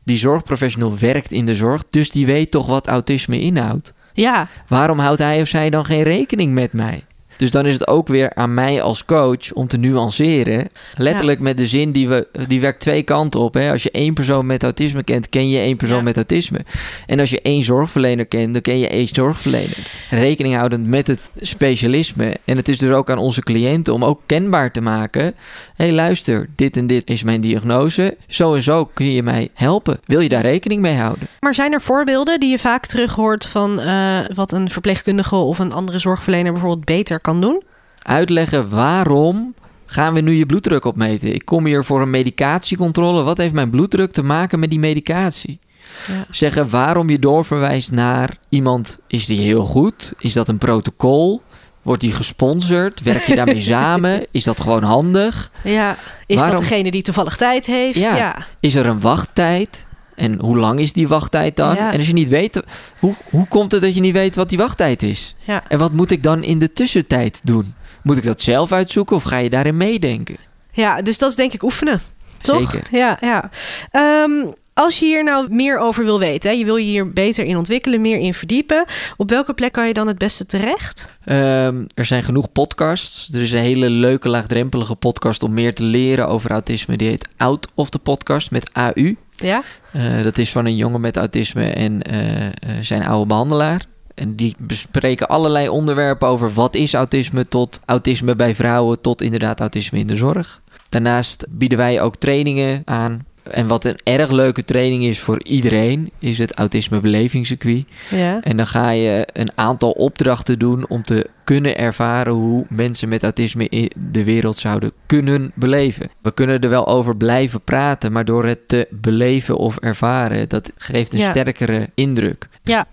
Die 0.04 0.17
zorgprofessional 0.17 0.97
werkt 0.97 1.32
in 1.32 1.45
de 1.45 1.56
zorg, 1.56 1.84
dus 1.89 2.12
die 2.12 2.25
weet 2.25 2.51
toch 2.51 2.67
wat 2.67 2.88
autisme 2.88 3.39
inhoudt. 3.39 3.93
Ja, 4.15 4.47
Waarom 4.67 4.99
houdt 4.99 5.19
hij 5.19 5.41
of 5.41 5.47
zij 5.47 5.69
dan 5.69 5.86
geen 5.86 6.04
rekening 6.04 6.54
met 6.54 6.73
mij? 6.73 7.04
Dus 7.38 7.51
dan 7.51 7.65
is 7.65 7.73
het 7.73 7.88
ook 7.88 8.08
weer 8.08 8.34
aan 8.34 8.54
mij 8.54 8.82
als 8.82 9.06
coach 9.06 9.54
om 9.54 9.67
te 9.67 9.78
nuanceren. 9.78 10.69
Letterlijk 10.95 11.39
met 11.39 11.58
de 11.58 11.67
zin 11.67 11.91
die, 11.91 12.08
we, 12.08 12.28
die 12.47 12.60
werkt 12.60 12.80
twee 12.80 13.04
kanten 13.04 13.39
op. 13.39 13.54
Hè? 13.54 13.71
Als 13.71 13.84
je 13.84 13.91
één 13.91 14.13
persoon 14.13 14.45
met 14.45 14.63
autisme 14.63 15.04
kent, 15.04 15.30
ken 15.30 15.49
je 15.49 15.58
één 15.60 15.78
persoon 15.78 15.97
Ja. 15.97 16.04
met 16.04 16.15
autisme. 16.15 16.60
En 17.06 17.19
als 17.19 17.30
je 17.30 17.41
één 17.41 17.63
zorgverlener 17.63 18.25
kent, 18.25 18.54
dan 18.54 18.62
ken 18.62 18.80
je 18.80 18.88
één 18.88 19.08
zorgverlener. 19.08 19.78
Rekening 20.10 20.56
houdend 20.56 20.88
met 20.88 21.08
het 21.08 21.32
specialisme. 21.36 22.38
En 22.46 22.58
het 22.58 22.70
is 22.70 22.78
dus 22.78 22.91
ook 22.91 23.10
aan 23.10 23.18
onze 23.18 23.41
cliënten 23.41 23.94
om 23.94 24.06
ook 24.06 24.22
kenbaar 24.26 24.72
te 24.72 24.82
maken. 24.82 25.22
Hé, 25.22 25.34
hey, 25.76 25.94
luister, 25.94 26.50
dit 26.56 26.78
en 26.78 26.88
dit 26.88 27.10
is 27.10 27.24
mijn 27.24 27.41
diagnose. 27.41 28.18
Zo 28.28 28.54
en 28.54 28.63
zo 28.63 28.86
kun 28.86 29.12
je 29.12 29.24
mij 29.24 29.50
helpen. 29.54 30.00
Wil 30.06 30.20
je 30.20 30.30
daar 30.30 30.41
rekening 30.41 30.82
mee 30.82 30.96
houden? 30.96 31.28
maar 31.39 31.54
zijn 31.54 31.74
er 31.74 31.82
voorbeelden 31.82 32.39
die 32.39 32.50
je 32.50 32.60
vaak 32.60 32.86
terug 32.86 33.15
hoort 33.15 33.46
van 33.46 33.80
eh, 33.80 34.18
wat 34.34 34.52
een 34.52 34.70
verpleegkundige 34.70 35.36
of 35.36 35.60
een 35.60 35.74
andere 35.74 36.00
zorgverlener 36.00 36.52
bijvoorbeeld 36.52 36.86
beter 36.86 37.20
kan 37.20 37.41
doen? 37.41 37.63
uitleggen 38.06 38.70
waarom 38.70 39.54
gaan 39.86 40.13
we 40.13 40.22
nu 40.22 40.34
je 40.34 40.46
bloeddruk 40.46 40.86
opmeten. 40.86 41.34
Ik 41.34 41.46
kom 41.46 41.65
hier 41.65 41.84
voor 41.84 42.02
een 42.02 42.10
medicatiecontrole. 42.10 43.24
Wat 43.24 43.38
heeft 43.38 43.54
mijn 43.54 43.70
bloeddruk 43.70 44.12
te 44.12 44.24
maken 44.24 44.60
met 44.60 44.70
die 44.70 44.80
medicatie? 44.80 45.60
Ja. 46.08 46.25
Zeggen 46.29 46.69
waarom 46.69 47.10
je 47.10 47.19
doorverwijst 47.19 47.91
naar 47.91 48.38
iemand. 48.49 48.99
Is 49.08 49.25
die 49.25 49.39
heel 49.39 49.63
goed? 49.63 50.13
Is 50.19 50.34
dat 50.34 50.49
een 50.49 50.58
protocol? 50.58 51.41
Wordt 51.81 52.01
die 52.01 52.12
gesponsord? 52.12 53.01
Werk 53.01 53.23
je 53.23 53.36
daarmee 53.36 53.62
samen? 53.75 54.25
Is 54.31 54.43
dat 54.43 54.60
gewoon 54.62 54.84
handig? 54.84 55.51
Ja, 55.63 55.95
is 56.25 56.36
Waarom- 56.36 56.55
dat 56.55 56.67
degene 56.67 56.91
die 56.91 57.01
toevallig 57.01 57.38
tijd 57.38 57.65
heeft? 57.65 57.99
Ja. 57.99 58.15
ja. 58.15 58.36
Is 58.60 58.75
er 58.75 58.86
een 58.86 58.99
wachttijd? 59.01 59.86
En 60.15 60.39
hoe 60.39 60.58
lang 60.58 60.79
is 60.79 60.93
die 60.93 61.08
wachttijd 61.08 61.55
dan? 61.55 61.75
Ja. 61.75 61.91
En 61.91 61.97
als 61.97 62.08
je 62.08 62.13
niet 62.13 62.29
weet, 62.29 62.62
hoe, 62.99 63.13
hoe 63.29 63.47
komt 63.47 63.71
het 63.71 63.81
dat 63.81 63.95
je 63.95 64.01
niet 64.01 64.13
weet 64.13 64.36
wat 64.36 64.49
die 64.49 64.58
wachttijd 64.58 65.03
is? 65.03 65.36
Ja. 65.45 65.63
En 65.67 65.77
wat 65.79 65.91
moet 65.91 66.12
ik 66.12 66.23
dan 66.23 66.43
in 66.43 66.60
de 66.60 66.71
tussentijd 66.71 67.39
doen? 67.43 67.73
Moet 68.03 68.17
ik 68.17 68.23
dat 68.23 68.41
zelf 68.41 68.71
uitzoeken 68.71 69.15
of 69.15 69.23
ga 69.23 69.38
je 69.38 69.49
daarin 69.49 69.77
meedenken? 69.77 70.38
Ja, 70.71 71.01
dus 71.01 71.17
dat 71.17 71.29
is 71.29 71.36
denk 71.36 71.53
ik 71.53 71.63
oefenen. 71.63 72.01
Toch? 72.41 72.71
Zeker. 72.71 72.88
Ja, 72.91 73.17
ja. 73.21 73.49
Ehm, 73.91 74.31
als 74.76 75.00
je 75.00 75.06
hier 75.06 75.24
nou 75.24 75.48
meer 75.50 75.78
over 75.78 76.04
wil 76.04 76.20
weten, 76.20 76.50
hè, 76.50 76.56
je 76.56 76.66
wil 76.66 76.76
je 76.76 76.86
hier 76.86 77.14
beter 77.14 77.46
in 77.46 77.58
ontwikkelen, 77.58 78.02
meer 78.02 78.18
in 78.18 78.34
verdiepen. 78.34 78.86
Op 79.18 79.30
welke 79.30 79.54
plek 79.54 79.72
kan 79.72 79.88
je 79.88 79.94
dan 79.94 80.08
het 80.08 80.18
beste 80.18 80.46
terecht? 80.46 81.12
Ehm, 81.24 81.84
er 81.94 82.06
zijn 82.06 82.24
genoeg 82.24 82.52
podcasts. 82.52 83.34
Er 83.34 83.42
is 83.42 83.52
een 83.52 83.60
hele 83.60 83.90
leuke, 83.90 84.30
laagdrempelige 84.30 84.96
podcast 84.96 85.44
om 85.44 85.54
meer 85.54 85.74
te 85.74 85.84
leren 85.84 86.28
over 86.28 86.52
autisme. 86.52 86.98
Die 86.98 87.08
heet 87.08 87.28
Out 87.38 87.68
of 87.74 87.90
the 87.90 88.00
Podcast 88.00 88.52
met 88.52 88.74
AU. 88.74 89.16
Ja? 89.36 89.64
Eh, 89.92 90.24
dat 90.24 90.38
is 90.38 90.52
van 90.52 90.66
een 90.66 90.76
jongen 90.76 91.02
met 91.02 91.18
autisme 91.18 91.66
en 91.66 92.02
eh, 92.02 92.46
eh, 92.46 92.52
zijn 92.82 93.06
oude 93.06 93.28
behandelaar. 93.28 93.86
En 94.16 94.36
die 94.36 94.56
bespreken 94.62 95.28
allerlei 95.28 95.70
onderwerpen 95.70 96.28
over 96.28 96.54
wat 96.54 96.76
is 96.76 96.94
autisme, 96.94 97.48
tot 97.48 97.80
autisme 97.86 98.36
bij 98.36 98.56
vrouwen, 98.56 99.02
tot 99.02 99.22
inderdaad 99.22 99.60
autisme 99.60 100.00
in 100.00 100.08
de 100.08 100.16
zorg. 100.16 100.60
Daarnaast 100.90 101.46
bieden 101.50 101.78
wij 101.78 102.02
ook 102.02 102.16
trainingen 102.16 102.82
aan. 102.86 103.26
En 103.51 103.67
wat 103.67 103.86
een 103.86 103.99
erg 104.03 104.31
leuke 104.31 104.63
training 104.63 105.03
is 105.03 105.19
voor 105.19 105.43
iedereen, 105.43 106.12
is 106.19 106.38
het 106.38 106.53
autisme 106.55 106.99
belevingscircuit. 106.99 107.86
Ja. 108.10 108.41
En 108.41 108.58
dan 108.58 108.67
ga 108.67 108.89
je 108.89 109.27
een 109.34 109.51
aantal 109.55 109.91
opdrachten 109.91 110.60
doen 110.60 110.88
om 110.88 111.03
te 111.03 111.29
kunnen 111.43 111.77
ervaren 111.77 112.34
hoe 112.34 112.65
mensen 112.69 113.10
met 113.10 113.23
autisme 113.23 113.69
in 113.69 113.91
de 114.12 114.23
wereld 114.23 114.58
zouden 114.58 114.91
kunnen 115.05 115.51
beleven. 115.55 116.10
We 116.21 116.34
kunnen 116.34 116.60
er 116.60 116.69
wel 116.69 116.88
over 116.88 117.17
blijven 117.17 117.62
praten, 117.62 118.12
maar 118.12 118.25
door 118.25 118.45
het 118.45 118.67
te 118.67 118.88
beleven 118.91 119.58
of 119.58 119.77
ervaren, 119.77 120.49
dat 120.49 120.71
geeft 120.77 121.13
een 121.13 121.19
Ja. 121.19 121.29
sterkere 121.29 121.89
indruk. 121.95 122.47
Ja. 122.63 122.86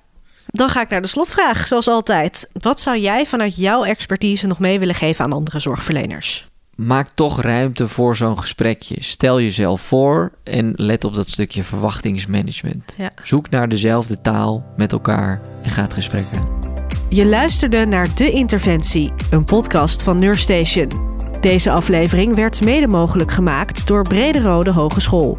Dan 0.46 0.68
ga 0.68 0.80
ik 0.80 0.88
naar 0.88 1.02
de 1.02 1.08
slotvraag, 1.08 1.66
zoals 1.66 1.88
altijd. 1.88 2.50
Wat 2.52 2.80
zou 2.80 2.98
jij 2.98 3.26
vanuit 3.26 3.56
jouw 3.56 3.84
expertise 3.84 4.46
nog 4.46 4.58
mee 4.58 4.78
willen 4.78 4.94
geven 4.94 5.24
aan 5.24 5.32
andere 5.32 5.60
zorgverleners? 5.60 6.46
Maak 6.76 7.08
toch 7.08 7.40
ruimte 7.40 7.88
voor 7.88 8.16
zo'n 8.16 8.38
gesprekje. 8.38 8.96
Stel 8.98 9.40
jezelf 9.40 9.80
voor 9.80 10.32
en 10.44 10.72
let 10.76 11.04
op 11.04 11.14
dat 11.14 11.28
stukje 11.28 11.62
verwachtingsmanagement. 11.62 12.94
Ja. 12.98 13.10
Zoek 13.22 13.50
naar 13.50 13.68
dezelfde 13.68 14.20
taal 14.20 14.64
met 14.76 14.92
elkaar 14.92 15.40
en 15.62 15.70
ga 15.70 15.82
het 15.82 15.92
gesprek 15.92 16.24
aan. 16.34 16.60
Je 17.08 17.26
luisterde 17.26 17.84
naar 17.86 18.14
De 18.14 18.30
Interventie, 18.30 19.12
een 19.30 19.44
podcast 19.44 20.02
van 20.02 20.18
Neurstation. 20.18 21.10
Deze 21.40 21.70
aflevering 21.70 22.34
werd 22.34 22.64
mede 22.64 22.88
mogelijk 22.88 23.30
gemaakt 23.30 23.86
door 23.86 24.02
Brederode 24.08 24.72
Hogeschool. 24.72 25.38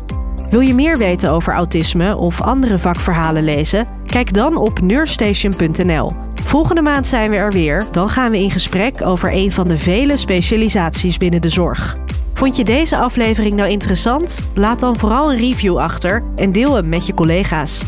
Wil 0.54 0.62
je 0.62 0.74
meer 0.74 0.98
weten 0.98 1.30
over 1.30 1.54
autisme 1.54 2.18
of 2.18 2.42
andere 2.42 2.80
vakverhalen 2.80 3.44
lezen? 3.44 3.88
Kijk 4.06 4.34
dan 4.34 4.58
op 4.58 4.82
neurstation.nl. 4.82 6.12
Volgende 6.44 6.82
maand 6.82 7.08
zijn 7.08 7.30
we 7.30 7.36
er 7.36 7.52
weer. 7.52 7.86
Dan 7.92 8.10
gaan 8.10 8.32
we 8.32 8.40
in 8.40 8.52
gesprek 8.52 9.02
over 9.02 9.34
een 9.34 9.52
van 9.52 9.68
de 9.68 9.78
vele 9.78 10.18
specialisaties 10.18 11.18
binnen 11.18 11.42
de 11.42 11.50
zorg. 11.50 11.98
Vond 12.34 12.56
je 12.56 12.64
deze 12.64 12.98
aflevering 12.98 13.56
nou 13.56 13.70
interessant? 13.70 14.42
Laat 14.56 14.80
dan 14.80 14.98
vooral 14.98 15.32
een 15.32 15.38
review 15.38 15.78
achter 15.78 16.24
en 16.36 16.52
deel 16.52 16.76
hem 16.76 16.90
met 16.90 17.06
je 17.06 17.14
collega's. 17.14 17.86